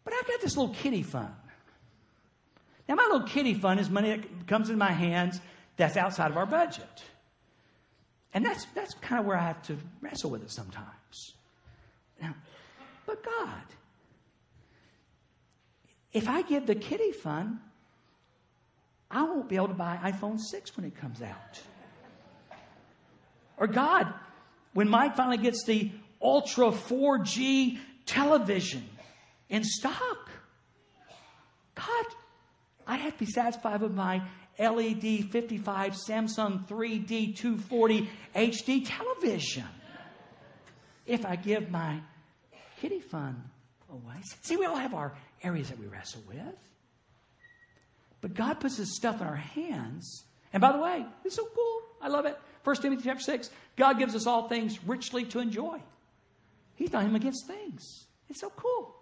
[0.05, 1.33] But I've got this little kitty fund.
[2.89, 5.41] Now, my little kitty fund is money that comes in my hands
[5.77, 7.05] that's outside of our budget.
[8.33, 11.35] And that's, that's kind of where I have to wrestle with it sometimes.
[12.21, 12.35] Now,
[13.07, 13.63] but God,
[16.13, 17.59] if I give the kitty fund
[19.11, 21.61] I won't be able to buy iPhone 6 when it comes out.
[23.57, 24.07] Or God,
[24.73, 25.91] when Mike finally gets the
[26.23, 28.85] Ultra 4G television
[29.49, 30.31] in stock,
[31.75, 32.07] God,
[32.87, 34.23] I have to be satisfied with my
[34.61, 39.65] LED 55 Samsung 3D 240 HD television.
[41.07, 42.01] If I give my
[42.81, 43.43] kitty fund
[43.91, 44.17] away.
[44.43, 46.39] See, we all have our areas that we wrestle with.
[48.21, 50.25] But God puts His stuff in our hands.
[50.53, 51.83] And by the way, it's so cool.
[52.03, 52.39] I love it.
[52.65, 55.81] 1 Timothy chapter 6, God gives us all things richly to enjoy.
[56.75, 58.07] He's not even against things.
[58.29, 58.95] It's so cool.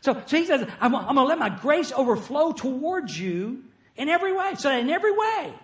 [0.00, 3.64] So, so he says, I'm, I'm going to let my grace overflow towards you
[3.96, 4.54] in every way.
[4.56, 5.54] So that in every way,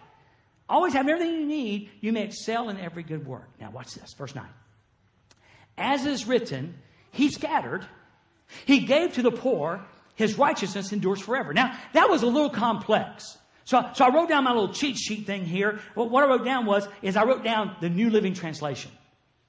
[0.69, 3.49] always have everything you need, you may excel in every good work.
[3.61, 4.45] Now watch this, verse 9.
[5.77, 6.75] As is written,
[7.13, 7.87] he scattered,
[8.67, 11.55] he gave to the poor, his righteousness endures forever.
[11.55, 13.39] Now, that was a little complex.
[13.65, 15.81] So, so I wrote down my little cheat sheet thing here.
[15.95, 18.91] Well, what I wrote down was, is I wrote down the New Living Translation,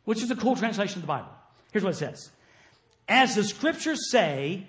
[0.03, 1.29] which is a cool translation of the Bible.
[1.71, 2.29] Here's what it says.
[3.07, 4.67] As the scriptures say,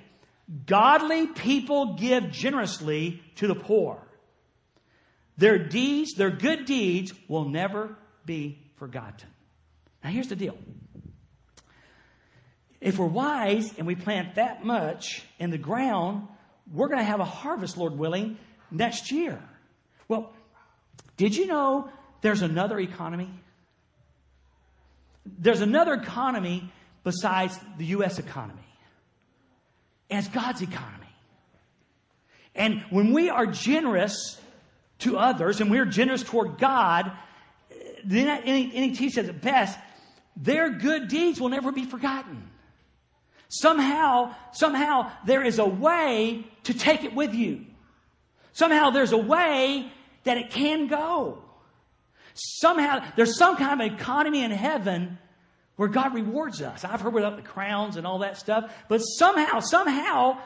[0.66, 4.02] godly people give generously to the poor.
[5.36, 9.28] Their deeds, their good deeds will never be forgotten.
[10.02, 10.56] Now here's the deal.
[12.80, 16.26] If we're wise and we plant that much in the ground,
[16.72, 18.38] we're going to have a harvest, Lord willing,
[18.70, 19.42] next year.
[20.08, 20.32] Well,
[21.16, 21.90] did you know
[22.22, 23.30] there's another economy?
[25.38, 26.72] There's another economy
[27.04, 28.18] besides the U.S.
[28.18, 28.69] economy.
[30.10, 31.06] It's God's economy.
[32.54, 34.40] And when we are generous
[35.00, 37.12] to others and we're generous toward God,
[38.04, 39.78] then NET says it best,
[40.36, 42.50] their good deeds will never be forgotten.
[43.48, 47.66] Somehow, somehow there is a way to take it with you.
[48.52, 49.90] Somehow there's a way
[50.24, 51.42] that it can go.
[52.34, 55.18] Somehow there's some kind of economy in heaven
[55.80, 56.84] where God rewards us.
[56.84, 60.38] I've heard about the crowns and all that stuff, but somehow, somehow,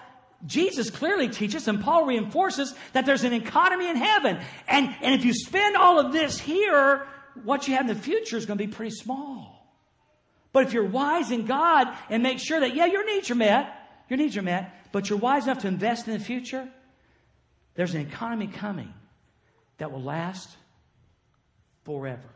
[0.47, 4.39] Jesus clearly teaches and Paul reinforces that there's an economy in heaven.
[4.69, 7.09] And, and if you spend all of this here,
[7.43, 9.69] what you have in the future is going to be pretty small.
[10.53, 13.75] But if you're wise in God and make sure that, yeah, your needs are met,
[14.09, 16.69] your needs are met, but you're wise enough to invest in the future,
[17.75, 18.95] there's an economy coming
[19.79, 20.49] that will last
[21.83, 22.31] forever.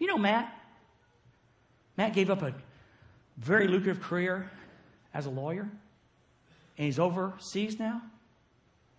[0.00, 0.52] You know Matt?
[1.96, 2.54] Matt gave up a
[3.36, 4.50] very lucrative career
[5.14, 5.68] as a lawyer,
[6.78, 8.02] and he's overseas now.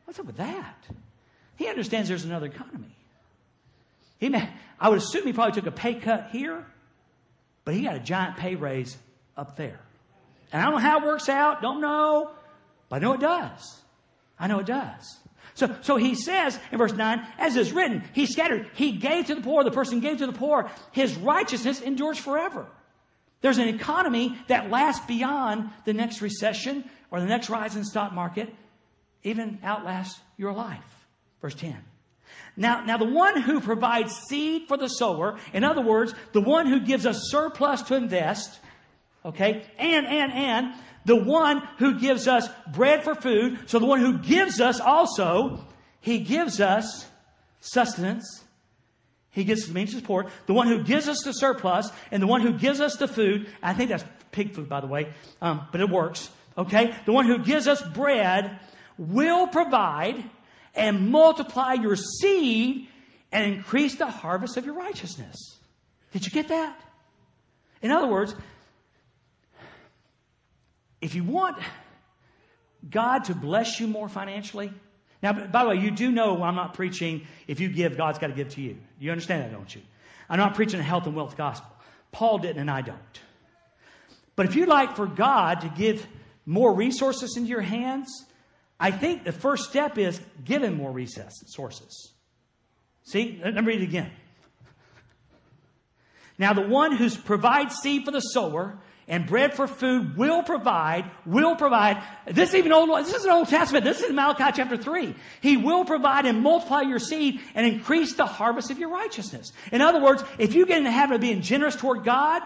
[0.06, 0.78] What's up with that?
[1.56, 2.96] He understands there's another economy.
[4.20, 6.66] He may, I would assume he probably took a pay cut here
[7.66, 8.98] but he got a giant pay raise
[9.38, 9.80] up there.
[10.52, 12.32] And I don't know how it works out, don't know,
[12.90, 13.82] but I know it does.
[14.40, 15.18] I know it does.
[15.56, 19.36] So, so he says in verse 9, as is written, he scattered, he gave to
[19.36, 22.66] the poor, the person gave to the poor, his righteousness endures forever.
[23.44, 28.14] There's an economy that lasts beyond the next recession or the next rise in stock
[28.14, 28.50] market,
[29.22, 31.06] even outlasts your life.
[31.42, 31.76] Verse 10.
[32.56, 36.68] Now, now the one who provides seed for the sower, in other words, the one
[36.68, 38.60] who gives us surplus to invest,
[39.26, 40.74] okay, and, and, and,
[41.06, 45.68] the one who gives us bread for food, so the one who gives us also,
[46.00, 47.06] he gives us
[47.60, 48.43] sustenance.
[49.34, 50.30] He gives us means to support.
[50.46, 53.48] The one who gives us the surplus and the one who gives us the food,
[53.62, 56.30] I think that's pig food, by the way, um, but it works.
[56.58, 56.94] Okay?
[57.06, 58.60] The one who gives us bread
[58.98, 60.24] will provide
[60.76, 62.88] and multiply your seed
[63.32, 65.58] and increase the harvest of your righteousness.
[66.12, 66.80] Did you get that?
[67.82, 68.36] In other words,
[71.02, 71.58] if you want
[72.88, 74.72] God to bless you more financially,
[75.24, 78.28] now, by the way, you do know I'm not preaching if you give, God's got
[78.28, 78.78] to give to you.
[79.00, 79.82] You understand that, don't you?
[80.30, 81.70] I'm not preaching a health and wealth gospel.
[82.12, 83.00] Paul didn't, and I don't.
[84.36, 86.06] But if you'd like for God to give
[86.46, 88.26] more resources into your hands,
[88.80, 92.14] I think the first step is giving more resources.
[93.04, 94.12] See, let me read it again.
[96.38, 101.10] Now, the one who provides seed for the sower and bread for food will provide,
[101.26, 102.02] will provide.
[102.26, 103.84] This is even old, this is an Old Testament.
[103.86, 105.16] This is Malachi chapter 3.
[105.42, 109.52] He will provide and multiply your seed and increase the harvest of your righteousness.
[109.72, 112.42] In other words, if you get in the habit of being generous toward God,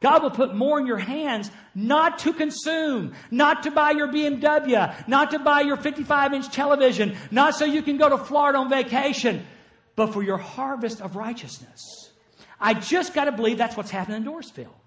[0.00, 5.08] God will put more in your hands not to consume, not to buy your BMW,
[5.08, 8.70] not to buy your 55 inch television, not so you can go to Florida on
[8.70, 9.44] vacation,
[9.96, 12.12] but for your harvest of righteousness.
[12.60, 14.77] I just got to believe that's what's happening in Dorsville.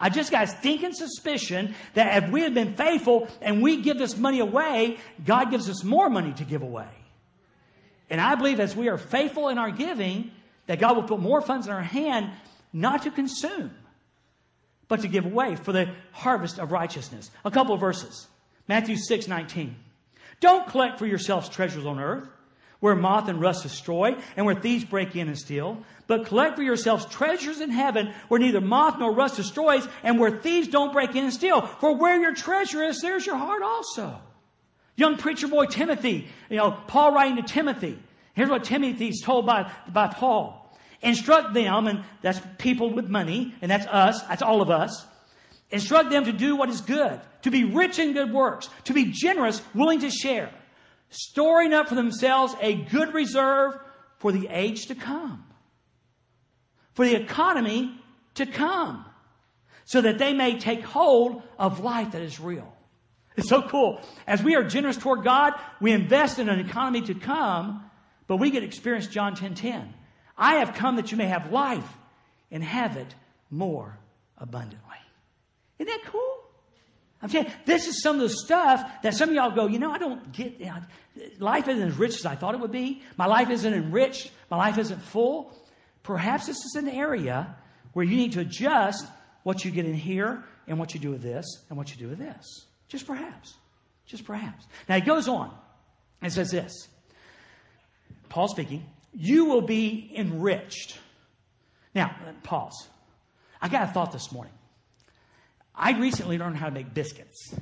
[0.00, 3.98] I just got a stinking suspicion that if we had been faithful and we give
[3.98, 6.88] this money away, God gives us more money to give away.
[8.10, 10.30] And I believe as we are faithful in our giving,
[10.66, 12.30] that God will put more funds in our hand,
[12.72, 13.72] not to consume,
[14.86, 17.30] but to give away for the harvest of righteousness.
[17.44, 18.28] A couple of verses.
[18.68, 19.74] Matthew 6, 19.
[20.40, 22.28] Don't collect for yourselves treasures on earth,
[22.80, 25.82] where moth and rust destroy, and where thieves break in and steal.
[26.08, 30.30] But collect for yourselves treasures in heaven, where neither moth nor rust destroys, and where
[30.30, 31.60] thieves don't break in and steal.
[31.66, 34.18] For where your treasure is, there's your heart also.
[34.96, 37.98] Young preacher boy Timothy, you know, Paul writing to Timothy.
[38.34, 40.76] Here's what Timothy's told by, by Paul.
[41.02, 45.06] Instruct them, and that's people with money, and that's us, that's all of us.
[45.70, 49.12] Instruct them to do what is good, to be rich in good works, to be
[49.12, 50.50] generous, willing to share,
[51.10, 53.78] storing up for themselves a good reserve
[54.18, 55.44] for the age to come,
[56.98, 57.94] for the economy
[58.34, 59.04] to come,
[59.84, 62.74] so that they may take hold of life that is real.
[63.36, 64.00] It's so cool.
[64.26, 67.88] As we are generous toward God, we invest in an economy to come,
[68.26, 69.94] but we get experience John 10 10.
[70.36, 71.88] I have come that you may have life
[72.50, 73.14] and have it
[73.48, 73.96] more
[74.36, 74.98] abundantly.
[75.78, 76.36] Isn't that cool?
[77.22, 79.92] I'm saying this is some of the stuff that some of y'all go, you know,
[79.92, 80.82] I don't get, you know,
[81.38, 83.02] life isn't as rich as I thought it would be.
[83.16, 84.32] My life isn't enriched.
[84.50, 85.54] My life isn't full.
[86.08, 87.54] Perhaps this is an area
[87.92, 89.06] where you need to adjust
[89.42, 92.08] what you get in here and what you do with this and what you do
[92.08, 92.64] with this.
[92.88, 93.52] Just perhaps.
[94.06, 94.64] Just perhaps.
[94.88, 95.54] Now he goes on
[96.22, 96.72] and says this.
[98.30, 100.98] Paul speaking, you will be enriched.
[101.94, 102.88] Now, uh, pause.
[103.60, 104.54] I got a thought this morning.
[105.74, 107.54] I recently learned how to make biscuits.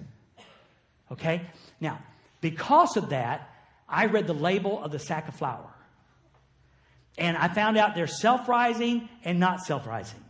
[1.11, 1.43] Okay?
[1.81, 1.99] Now,
[2.41, 3.51] because of that,
[3.89, 5.76] I read the label of the sack of flour.
[7.19, 10.23] And I found out they're self rising and not self rising.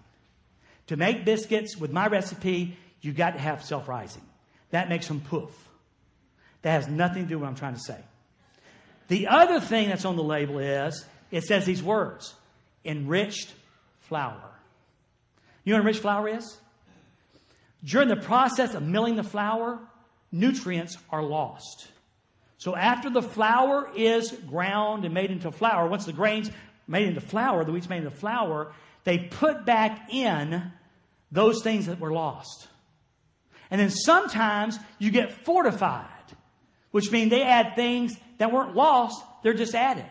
[0.88, 4.22] To make biscuits with my recipe, you got to have self rising.
[4.70, 5.51] That makes them poof.
[6.62, 7.99] That has nothing to do with what I'm trying to say.
[9.09, 12.35] The other thing that's on the label is it says these words
[12.85, 13.53] enriched
[14.01, 14.40] flour.
[15.64, 16.57] You know what enriched flour is?
[17.85, 19.79] During the process of milling the flour,
[20.33, 21.88] nutrients are lost.
[22.59, 26.51] So after the flour is ground and made into flour, once the grains
[26.87, 28.72] made into flour, the wheat's made into flour,
[29.05, 30.72] they put back in
[31.31, 32.68] those things that were lost.
[33.70, 36.07] And then sometimes you get fortified,
[36.90, 40.07] which means they add things that weren't lost, they're just added.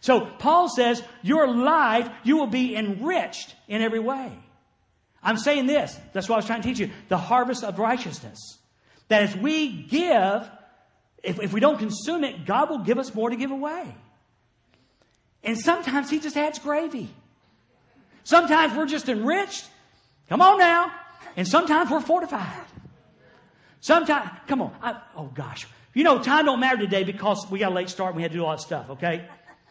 [0.00, 4.32] So Paul says, your life, you will be enriched in every way.
[5.22, 8.58] I'm saying this, that's what I was trying to teach you, the harvest of righteousness.
[9.08, 10.48] That as we give,
[11.22, 13.94] if, if we don't consume it, God will give us more to give away.
[15.46, 17.08] And sometimes He just adds gravy.
[18.24, 19.64] Sometimes we're just enriched.
[20.28, 20.92] Come on now.
[21.36, 22.64] And sometimes we're fortified.
[23.80, 24.74] Sometimes, come on.
[24.82, 25.66] I, oh gosh.
[25.94, 28.32] You know, time don't matter today because we got a late start and we had
[28.32, 29.24] to do all that stuff, okay?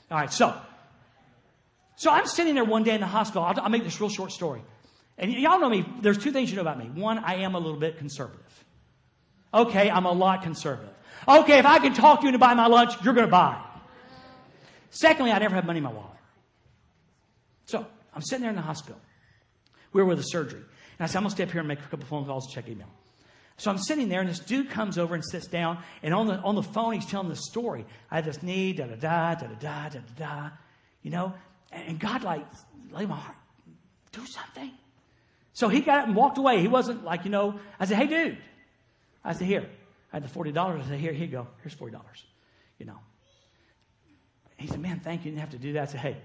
[0.09, 0.55] All right, so.
[1.97, 3.43] So I'm sitting there one day in the hospital.
[3.43, 4.61] I'll, I'll make this real short story.
[5.17, 5.85] And y- y'all know me.
[6.01, 6.85] There's two things you know about me.
[6.85, 8.65] One, I am a little bit conservative.
[9.53, 10.93] Okay, I'm a lot conservative.
[11.27, 13.61] Okay, if I can talk you into buying my lunch, you're going to buy.
[14.89, 16.11] Secondly, I never have money in my wallet.
[17.65, 18.99] So I'm sitting there in the hospital.
[19.93, 20.61] We were with a surgery.
[20.61, 22.45] And I said, I'm going to stay up here and make a couple phone calls
[22.45, 22.87] and check email.
[23.57, 26.35] So I'm sitting there, and this dude comes over and sits down, and on the,
[26.35, 27.85] on the phone, he's telling the story.
[28.11, 30.49] I had this knee, da da da, da da da, da da
[31.01, 31.33] you know,
[31.71, 32.45] and God, like,
[32.91, 33.37] lay my heart,
[34.11, 34.71] do something.
[35.53, 36.59] So he got up and walked away.
[36.59, 38.37] He wasn't like, you know, I said, hey, dude.
[39.23, 39.69] I said, here.
[40.11, 40.57] I had the $40.
[40.57, 41.47] I said, here, here you go.
[41.61, 42.01] Here's $40,
[42.79, 42.99] you know.
[44.57, 45.31] He said, man, thank you.
[45.31, 45.89] You didn't have to do that.
[45.89, 46.17] I said, hey,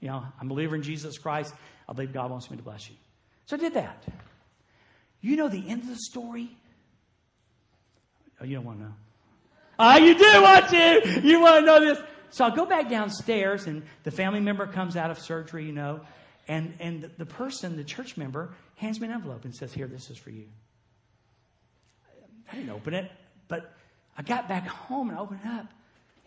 [0.00, 1.52] You know, I'm a believer in Jesus Christ.
[1.88, 2.96] I believe God wants me to bless you.
[3.46, 4.04] So I did that.
[5.20, 6.56] You know the end of the story?
[8.40, 8.94] Oh, you don't want to know.
[9.80, 11.20] Oh, you do want to.
[11.24, 11.98] You want to know this.
[12.30, 16.00] So I go back downstairs, and the family member comes out of surgery, you know,
[16.46, 20.10] and, and the person, the church member, hands me an envelope and says, Here, this
[20.10, 20.44] is for you.
[22.52, 23.10] I didn't open it,
[23.48, 23.74] but
[24.16, 25.66] I got back home and I opened it up,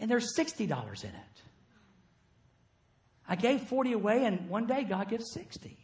[0.02, 1.16] and there's $60 in it.
[3.30, 5.78] I gave 40 away, and one day God gives 60.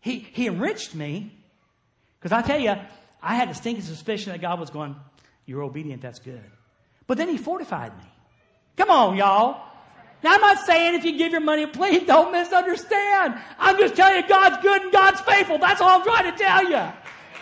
[0.00, 1.32] He, he enriched me,
[2.18, 2.74] because I tell you,
[3.22, 4.96] I had a stinking suspicion that God was going,
[5.46, 6.44] You're obedient, that's good.
[7.06, 8.04] But then He fortified me.
[8.76, 9.62] Come on, y'all.
[10.22, 13.40] Now, I'm not saying if you give your money, please don't misunderstand.
[13.58, 15.58] I'm just telling you God's good and God's faithful.
[15.58, 16.92] That's all I'm trying to tell you.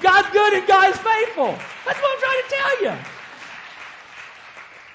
[0.02, 1.54] God's good and God's faithful.
[1.86, 3.21] That's what I'm trying to tell you.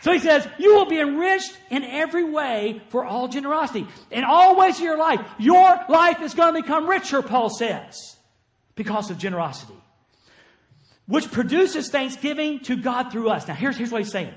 [0.01, 3.87] So he says, you will be enriched in every way for all generosity.
[4.11, 8.15] In all ways of your life, your life is going to become richer, Paul says,
[8.75, 9.73] because of generosity.
[11.07, 13.47] Which produces thanksgiving to God through us.
[13.47, 14.33] Now here's, here's what he's saying.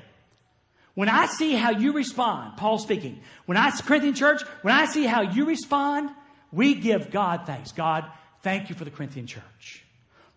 [0.95, 5.05] When I see how you respond, Paul speaking, when I, Corinthian church, when I see
[5.05, 6.11] how you respond,
[6.53, 7.73] we give God thanks.
[7.73, 8.07] God,
[8.43, 9.85] thank you for the Corinthian church.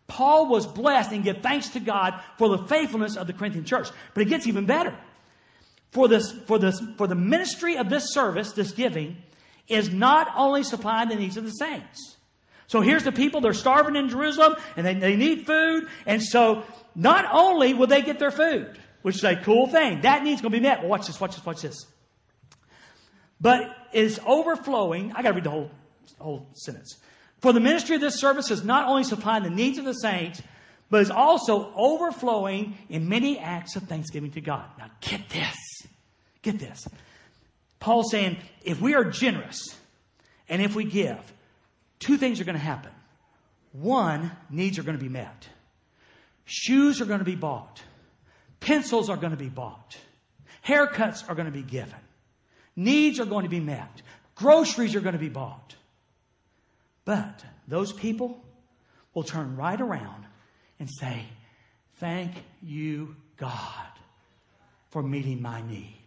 [0.08, 3.90] Paul was blessed and give thanks to God for the faithfulness of the Corinthian church.
[4.14, 4.96] But it gets even better.
[5.94, 9.18] For this, for this, for the ministry of this service, this giving,
[9.68, 12.18] is not only supplying the needs of the saints.
[12.68, 15.88] So here's the people, they're starving in Jerusalem and they, they need food.
[16.08, 16.64] And so
[16.96, 20.02] not only will they get their food, which is a cool thing.
[20.02, 20.80] That need's going to be met.
[20.80, 21.86] Well, watch this, watch this, watch this.
[23.40, 25.12] But is overflowing.
[25.14, 25.72] I got to read the whole,
[26.18, 26.98] whole sentence.
[27.40, 30.42] For the ministry of this service is not only supplying the needs of the saints,
[30.90, 34.66] but is also overflowing in many acts of thanksgiving to God.
[34.78, 35.73] Now, get this.
[36.44, 36.88] Get this.
[37.80, 39.76] Paul's saying if we are generous
[40.48, 41.20] and if we give,
[42.00, 42.92] two things are going to happen.
[43.72, 45.48] One, needs are going to be met.
[46.46, 47.82] Shoes are going to be bought.
[48.60, 49.98] Pencils are going to be bought.
[50.66, 52.00] Haircuts are going to be given.
[52.76, 54.02] Needs are going to be met.
[54.36, 55.76] Groceries are going to be bought.
[57.06, 58.42] But those people
[59.14, 60.26] will turn right around
[60.80, 61.24] and say,
[61.96, 62.32] Thank
[62.62, 63.88] you, God,
[64.90, 66.03] for meeting my need.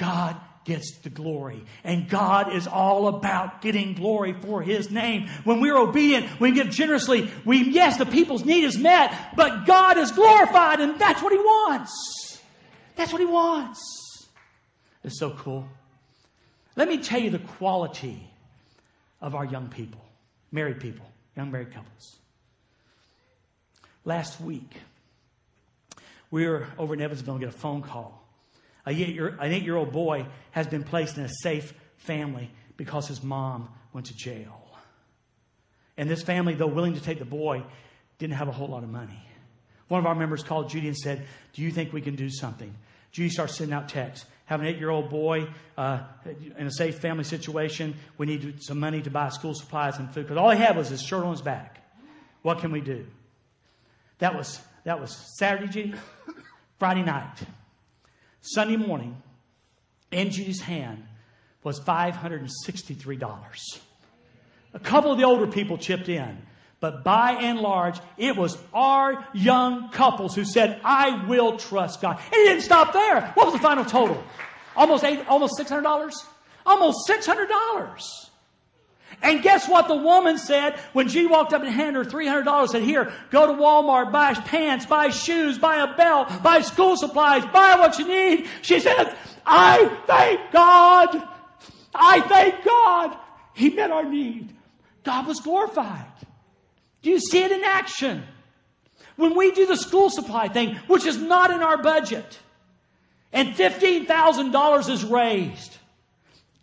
[0.00, 1.62] God gets the glory.
[1.84, 5.28] And God is all about getting glory for His name.
[5.44, 7.30] When we're obedient, we give generously.
[7.44, 11.38] We, yes, the people's need is met, but God is glorified and that's what He
[11.38, 12.40] wants.
[12.96, 14.26] That's what He wants.
[15.04, 15.68] It's so cool.
[16.76, 18.26] Let me tell you the quality
[19.20, 20.00] of our young people,
[20.50, 21.04] married people,
[21.36, 22.16] young married couples.
[24.06, 24.72] Last week,
[26.30, 28.19] we were over in Evansville and get a phone call
[28.86, 33.68] an eight year old boy has been placed in a safe family because his mom
[33.92, 34.56] went to jail.
[35.96, 37.62] And this family, though willing to take the boy,
[38.18, 39.22] didn't have a whole lot of money.
[39.88, 42.74] One of our members called Judy and said, Do you think we can do something?
[43.12, 44.24] Judy starts sending out texts.
[44.46, 46.00] Have an eight year old boy uh,
[46.56, 47.94] in a safe family situation.
[48.16, 50.24] We need some money to buy school supplies and food.
[50.24, 51.84] Because all he had was his shirt on his back.
[52.42, 53.06] What can we do?
[54.18, 55.94] That was, that was Saturday, Judy.
[56.78, 57.36] Friday night.
[58.40, 59.20] Sunday morning,
[60.10, 61.04] in Judy's hand
[61.62, 63.80] was $563.
[64.72, 66.38] A couple of the older people chipped in,
[66.80, 72.18] but by and large, it was our young couples who said, I will trust God.
[72.18, 73.32] And it didn't stop there.
[73.34, 74.22] What was the final total?
[74.76, 76.12] Almost eight, almost $600?
[76.64, 78.29] Almost $600.
[79.22, 82.60] And guess what the woman said when she walked up and handed her $300?
[82.60, 86.96] And said, here, go to Walmart, buy pants, buy shoes, buy a belt, buy school
[86.96, 88.48] supplies, buy what you need.
[88.62, 89.14] She says,
[89.44, 91.28] I thank God.
[91.94, 93.16] I thank God.
[93.52, 94.54] He met our need.
[95.04, 96.06] God was glorified.
[97.02, 98.22] Do you see it in action?
[99.16, 102.38] When we do the school supply thing, which is not in our budget,
[103.32, 105.76] and $15,000 is raised,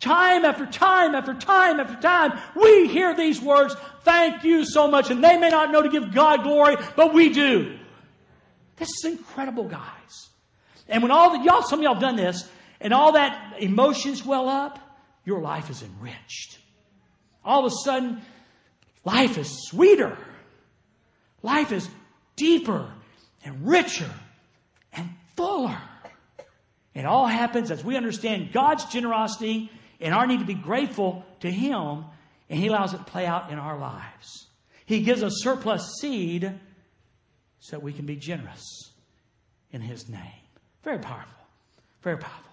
[0.00, 5.10] Time after time after time after time, we hear these words, thank you so much.
[5.10, 7.76] And they may not know to give God glory, but we do.
[8.76, 10.28] This is incredible, guys.
[10.88, 12.48] And when all the, y'all, some of y'all done this,
[12.80, 14.78] and all that emotions well up,
[15.24, 16.58] your life is enriched.
[17.44, 18.22] All of a sudden,
[19.04, 20.16] life is sweeter.
[21.42, 21.88] Life is
[22.36, 22.88] deeper
[23.44, 24.10] and richer
[24.92, 25.78] and fuller.
[26.94, 29.70] It all happens as we understand God's generosity
[30.00, 32.04] and our need to be grateful to Him,
[32.48, 34.46] and He allows it to play out in our lives.
[34.86, 36.58] He gives us surplus seed
[37.60, 38.92] so that we can be generous
[39.70, 40.20] in His name.
[40.82, 41.32] Very powerful.
[42.02, 42.44] Very powerful.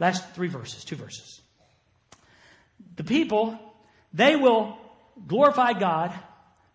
[0.00, 1.40] Last three verses, two verses.
[2.96, 3.58] the people,
[4.12, 4.76] they will
[5.26, 6.12] glorify God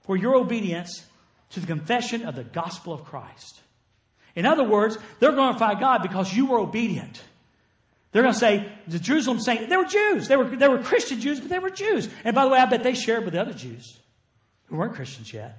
[0.01, 1.05] for your obedience
[1.51, 3.61] to the confession of the gospel of Christ.
[4.35, 7.21] In other words, they're glorify God because you were obedient.
[8.13, 10.27] They're going to say, the Jerusalem saying, they were Jews.
[10.27, 12.07] They were, they were Christian Jews, but they were Jews.
[12.23, 13.99] And by the way, I bet they shared with the other Jews
[14.67, 15.57] who weren't Christians yet.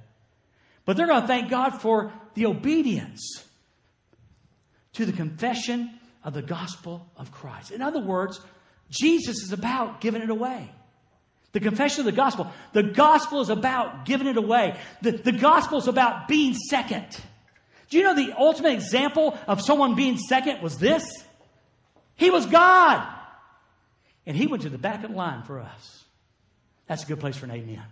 [0.84, 3.44] But they're going to thank God for the obedience
[4.92, 5.90] to the confession
[6.22, 7.72] of the gospel of Christ.
[7.72, 8.40] In other words,
[8.88, 10.70] Jesus is about giving it away.
[11.52, 12.52] The confession of the gospel.
[12.72, 14.78] The gospel is about giving it away.
[15.02, 17.06] The, the gospel is about being second.
[17.88, 21.04] Do you know the ultimate example of someone being second was this?
[22.16, 23.06] He was God.
[24.26, 26.04] And he went to the back of the line for us.
[26.86, 27.82] That's a good place for an amen.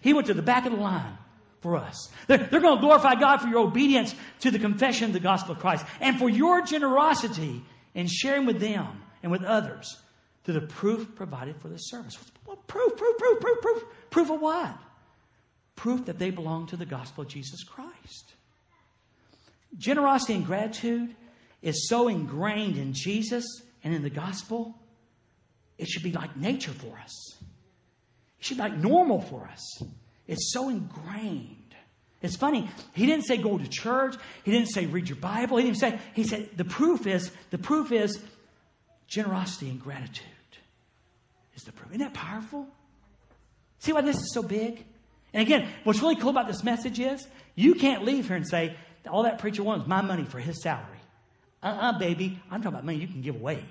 [0.00, 1.18] He went to the back of the line
[1.60, 2.10] for us.
[2.26, 5.52] They're, they're going to glorify God for your obedience to the confession of the gospel
[5.52, 7.62] of Christ and for your generosity
[7.94, 9.98] in sharing with them and with others
[10.44, 12.16] through the proof provided for the service.
[12.66, 13.84] Proof, proof, proof, proof, proof.
[14.10, 14.74] Proof of what?
[15.76, 18.32] Proof that they belong to the gospel of Jesus Christ.
[19.76, 21.14] Generosity and gratitude
[21.62, 23.44] is so ingrained in Jesus
[23.84, 24.74] and in the gospel,
[25.78, 27.36] it should be like nature for us.
[28.38, 29.82] It should be like normal for us.
[30.26, 31.56] It's so ingrained.
[32.22, 32.68] It's funny.
[32.92, 34.14] He didn't say go to church.
[34.44, 35.56] He didn't say read your Bible.
[35.56, 38.18] He didn't say, he said the proof is, the proof is
[39.06, 40.26] generosity and gratitude
[41.56, 41.90] is the proof.
[41.90, 42.66] Isn't that powerful?
[43.78, 44.84] See why this is so big?
[45.32, 48.76] And again, what's really cool about this message is you can't leave here and say,
[49.10, 50.99] all that preacher wants my money for his salary.
[51.62, 52.40] Uh uh-uh, uh baby.
[52.50, 53.64] I'm talking about money you can give away.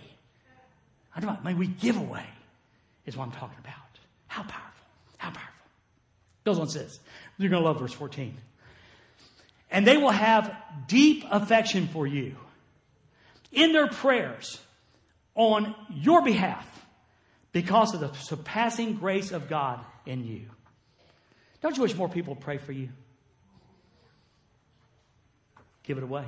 [1.16, 2.26] I'm talking about money we give away,
[3.06, 3.76] is what I'm talking about.
[4.28, 4.86] How powerful.
[5.18, 5.54] How powerful.
[6.46, 7.00] Goes on says,
[7.38, 8.36] you're going to love verse 14.
[9.72, 10.56] And they will have
[10.88, 12.36] deep affection for you
[13.52, 14.60] in their prayers
[15.36, 16.66] on your behalf
[17.52, 20.46] because of the surpassing grace of God in you.
[21.62, 22.90] Don't you wish more people pray for you?
[25.84, 26.26] Give it away.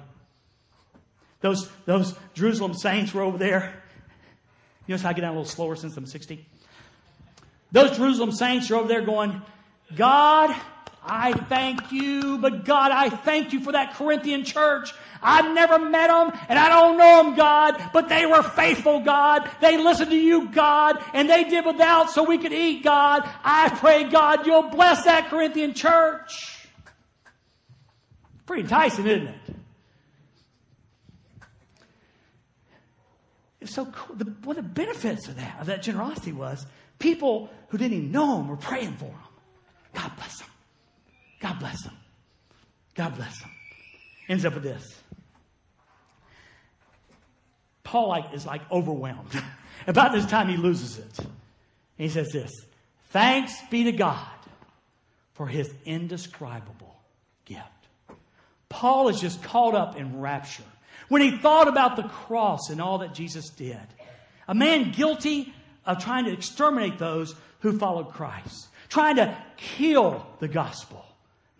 [1.42, 3.74] Those, those Jerusalem saints were over there.
[4.88, 6.46] You notice how I get down a little slower since I'm 60?
[7.72, 9.42] Those Jerusalem saints are over there going,
[9.96, 10.56] God,
[11.04, 14.94] I thank you, but God, I thank you for that Corinthian church.
[15.22, 19.50] I've never met them and I don't know them, God, but they were faithful, God.
[19.62, 23.28] They listened to you, God, and they did without so we could eat, God.
[23.44, 26.68] I pray, God, you'll bless that Corinthian church.
[28.46, 29.36] Pretty enticing, isn't it?
[33.66, 34.16] So cool.
[34.16, 36.66] The, one of the benefits of that, of that generosity was
[37.00, 39.16] people who didn't even know him were praying for him.
[39.94, 40.50] God bless them.
[41.40, 41.98] God bless them.
[42.96, 43.52] God bless them.
[44.28, 45.02] Ends up with this.
[47.84, 49.32] Paul like, is like overwhelmed.
[49.88, 51.20] About this time he loses it.
[51.20, 51.30] And
[51.98, 52.52] he says this
[53.10, 54.28] Thanks be to God
[55.34, 56.96] for his indescribable
[57.46, 57.66] gift.
[58.70, 60.64] Paul is just caught up in rapture.
[61.12, 63.82] When he thought about the cross and all that Jesus did,
[64.48, 65.54] a man guilty
[65.86, 71.06] of trying to exterminate those who followed Christ, trying to kill the gospel,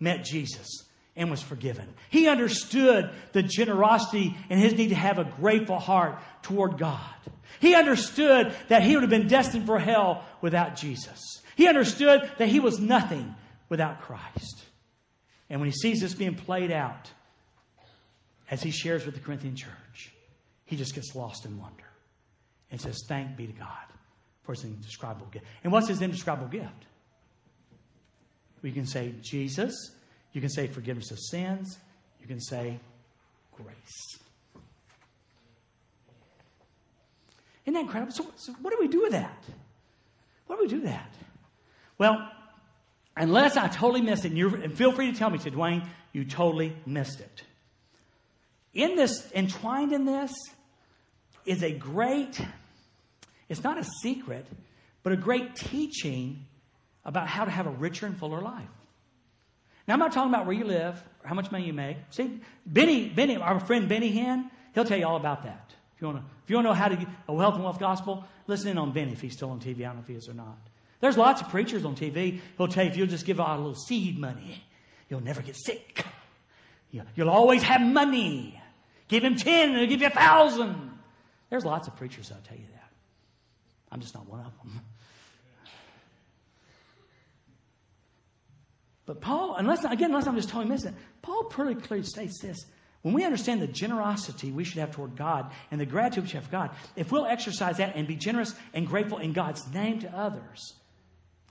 [0.00, 0.86] met Jesus
[1.16, 1.86] and was forgiven.
[2.08, 7.14] He understood the generosity and his need to have a grateful heart toward God.
[7.60, 11.42] He understood that he would have been destined for hell without Jesus.
[11.56, 13.34] He understood that he was nothing
[13.68, 14.64] without Christ.
[15.50, 17.10] And when he sees this being played out,
[18.52, 20.12] as he shares with the Corinthian church,
[20.66, 21.86] he just gets lost in wonder
[22.70, 23.86] and says, Thank be to God
[24.42, 25.46] for his indescribable gift.
[25.64, 26.84] And what's his indescribable gift?
[28.60, 29.74] We can say Jesus,
[30.34, 31.78] you can say forgiveness of sins,
[32.20, 32.78] you can say
[33.56, 34.18] grace.
[37.64, 38.12] Isn't that incredible?
[38.12, 39.44] So, so what do we do with that?
[40.46, 41.14] What do we do with that?
[41.96, 42.30] Well,
[43.16, 46.26] unless I totally missed it, and, and feel free to tell me, say, Dwayne, you
[46.26, 47.44] totally missed it.
[48.74, 50.32] In this, entwined in this,
[51.44, 52.40] is a great,
[53.48, 54.46] it's not a secret,
[55.02, 56.46] but a great teaching
[57.04, 58.68] about how to have a richer and fuller life.
[59.86, 61.96] Now, I'm not talking about where you live or how much money you make.
[62.10, 65.74] See, Benny, Benny, our friend Benny Hinn, he'll tell you all about that.
[65.96, 67.64] If you want to, if you want to know how to get a wealth and
[67.64, 69.80] wealth gospel, listen in on Benny if he's still on TV.
[69.80, 70.56] I don't know if he is or not.
[71.00, 73.60] There's lots of preachers on TV who'll tell you if you'll just give out a
[73.60, 74.62] little seed money,
[75.08, 76.04] you'll never get sick.
[76.92, 78.61] You'll always have money.
[79.12, 80.90] Give him ten and he'll give you a thousand.
[81.50, 82.88] There's lots of preachers that'll tell you that.
[83.90, 84.80] I'm just not one of them.
[89.04, 92.64] But Paul, unless again, unless I'm just totally missing it, Paul pretty clearly states this:
[93.02, 96.36] When we understand the generosity we should have toward God and the gratitude we should
[96.36, 99.98] have for God, if we'll exercise that and be generous and grateful in God's name
[100.00, 100.72] to others,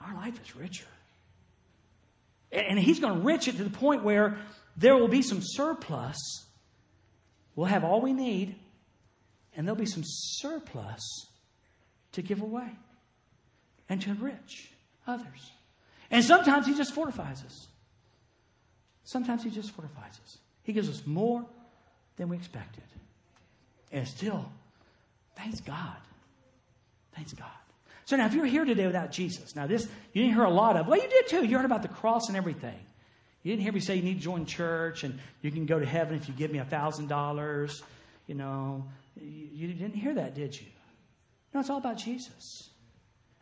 [0.03, 0.87] our life is richer.
[2.51, 4.39] And He's going to rich it to the point where
[4.77, 6.17] there will be some surplus.
[7.55, 8.55] We'll have all we need,
[9.55, 11.01] and there'll be some surplus
[12.13, 12.69] to give away
[13.89, 14.71] and to enrich
[15.05, 15.51] others.
[16.09, 17.67] And sometimes He just fortifies us.
[19.03, 20.37] Sometimes He just fortifies us.
[20.63, 21.45] He gives us more
[22.17, 22.83] than we expected.
[23.91, 24.49] And still,
[25.35, 25.97] thanks God.
[27.15, 27.47] Thanks God.
[28.05, 30.75] So now, if you're here today without Jesus, now this you didn't hear a lot
[30.75, 30.87] of.
[30.87, 31.45] Well, you did too.
[31.45, 32.79] You heard about the cross and everything.
[33.43, 35.85] You didn't hear me say you need to join church and you can go to
[35.85, 37.81] heaven if you give me a thousand dollars.
[38.27, 38.85] You know,
[39.19, 40.67] you, you didn't hear that, did you?
[41.53, 42.69] No, it's all about Jesus.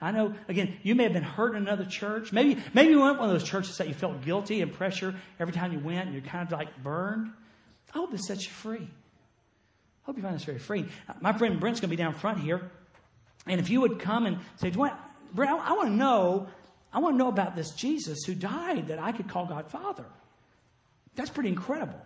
[0.01, 2.31] I know, again, you may have been hurt in another church.
[2.31, 5.53] Maybe, maybe you went one of those churches that you felt guilty and pressure every
[5.53, 7.31] time you went and you're kind of like burned.
[7.93, 8.87] I hope this sets you free.
[8.87, 10.85] I hope you find this very free.
[11.19, 12.71] My friend Brent's going to be down front here.
[13.45, 14.95] And if you would come and say, Brent,
[15.37, 16.47] I, I want to know,
[16.91, 20.05] I want to know about this Jesus who died that I could call God Father.
[21.15, 21.99] That's pretty incredible.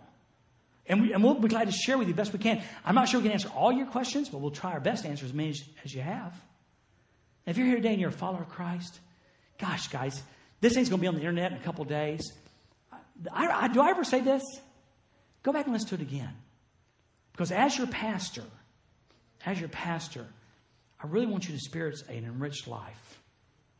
[0.86, 2.62] And, we, and we'll be glad to share with you the best we can.
[2.84, 5.08] I'm not sure we can answer all your questions, but we'll try our best to
[5.08, 5.54] answer as many
[5.84, 6.34] as, you have.
[7.46, 8.98] If you're here today and you're a follower of Christ,
[9.58, 10.22] gosh, guys,
[10.60, 12.32] this thing's going to be on the internet in a couple days.
[13.32, 14.42] I, I, do I ever say this?
[15.42, 16.32] Go back and listen to it again.
[17.32, 18.44] Because as your pastor,
[19.46, 20.26] as your pastor,
[21.02, 23.20] I really want you to experience an enriched life,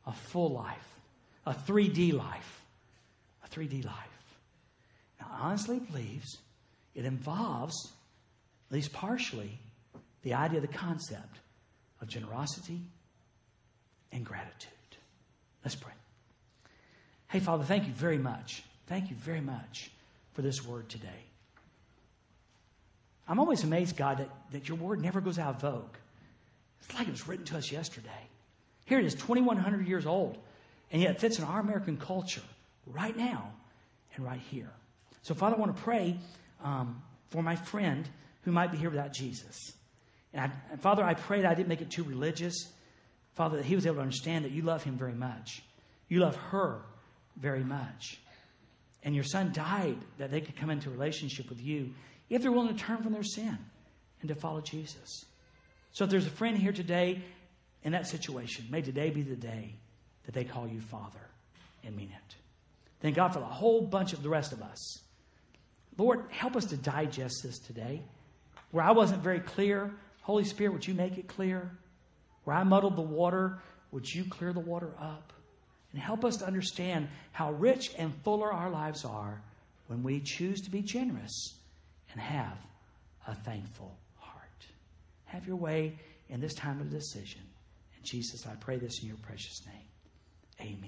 [0.06, 0.93] a full life,
[1.46, 2.62] a 3D life,
[3.44, 3.94] a 3D life.
[5.20, 6.38] Now, honestly believes
[6.94, 7.92] it involves,
[8.70, 9.58] at least partially,
[10.22, 11.38] the idea, the concept
[12.00, 12.80] of generosity
[14.12, 14.70] and gratitude.
[15.64, 15.92] Let's pray.
[17.28, 18.62] Hey, Father, thank you very much.
[18.86, 19.90] Thank you very much
[20.34, 21.08] for this word today.
[23.26, 25.96] I'm always amazed, God, that, that your word never goes out of vogue.
[26.82, 28.10] It's like it was written to us yesterday.
[28.84, 30.36] Here it is, 2,100 years old,
[30.94, 32.40] and yet it fits in our American culture
[32.86, 33.50] right now
[34.14, 34.70] and right here.
[35.22, 36.16] So, Father, I want to pray
[36.62, 38.08] um, for my friend
[38.42, 39.72] who might be here without Jesus.
[40.32, 42.54] And, I, and Father, I pray that I didn't make it too religious.
[43.34, 45.62] Father, that he was able to understand that you love him very much.
[46.08, 46.82] You love her
[47.38, 48.20] very much.
[49.02, 51.90] And your son died that they could come into a relationship with you
[52.30, 53.58] if they're willing to turn from their sin
[54.20, 55.24] and to follow Jesus.
[55.90, 57.20] So if there's a friend here today
[57.82, 59.74] in that situation, may today be the day
[60.26, 61.20] that they call you Father
[61.84, 62.36] and mean it.
[63.00, 65.00] Thank God for the whole bunch of the rest of us.
[65.96, 68.02] Lord, help us to digest this today.
[68.70, 71.70] Where I wasn't very clear, Holy Spirit, would you make it clear?
[72.44, 73.58] Where I muddled the water,
[73.92, 75.32] would you clear the water up?
[75.92, 79.40] And help us to understand how rich and fuller our lives are
[79.86, 81.54] when we choose to be generous
[82.10, 82.58] and have
[83.28, 84.66] a thankful heart.
[85.26, 85.96] Have your way
[86.28, 87.42] in this time of decision.
[87.96, 89.93] And Jesus, I pray this in your precious name.
[90.64, 90.84] Amen.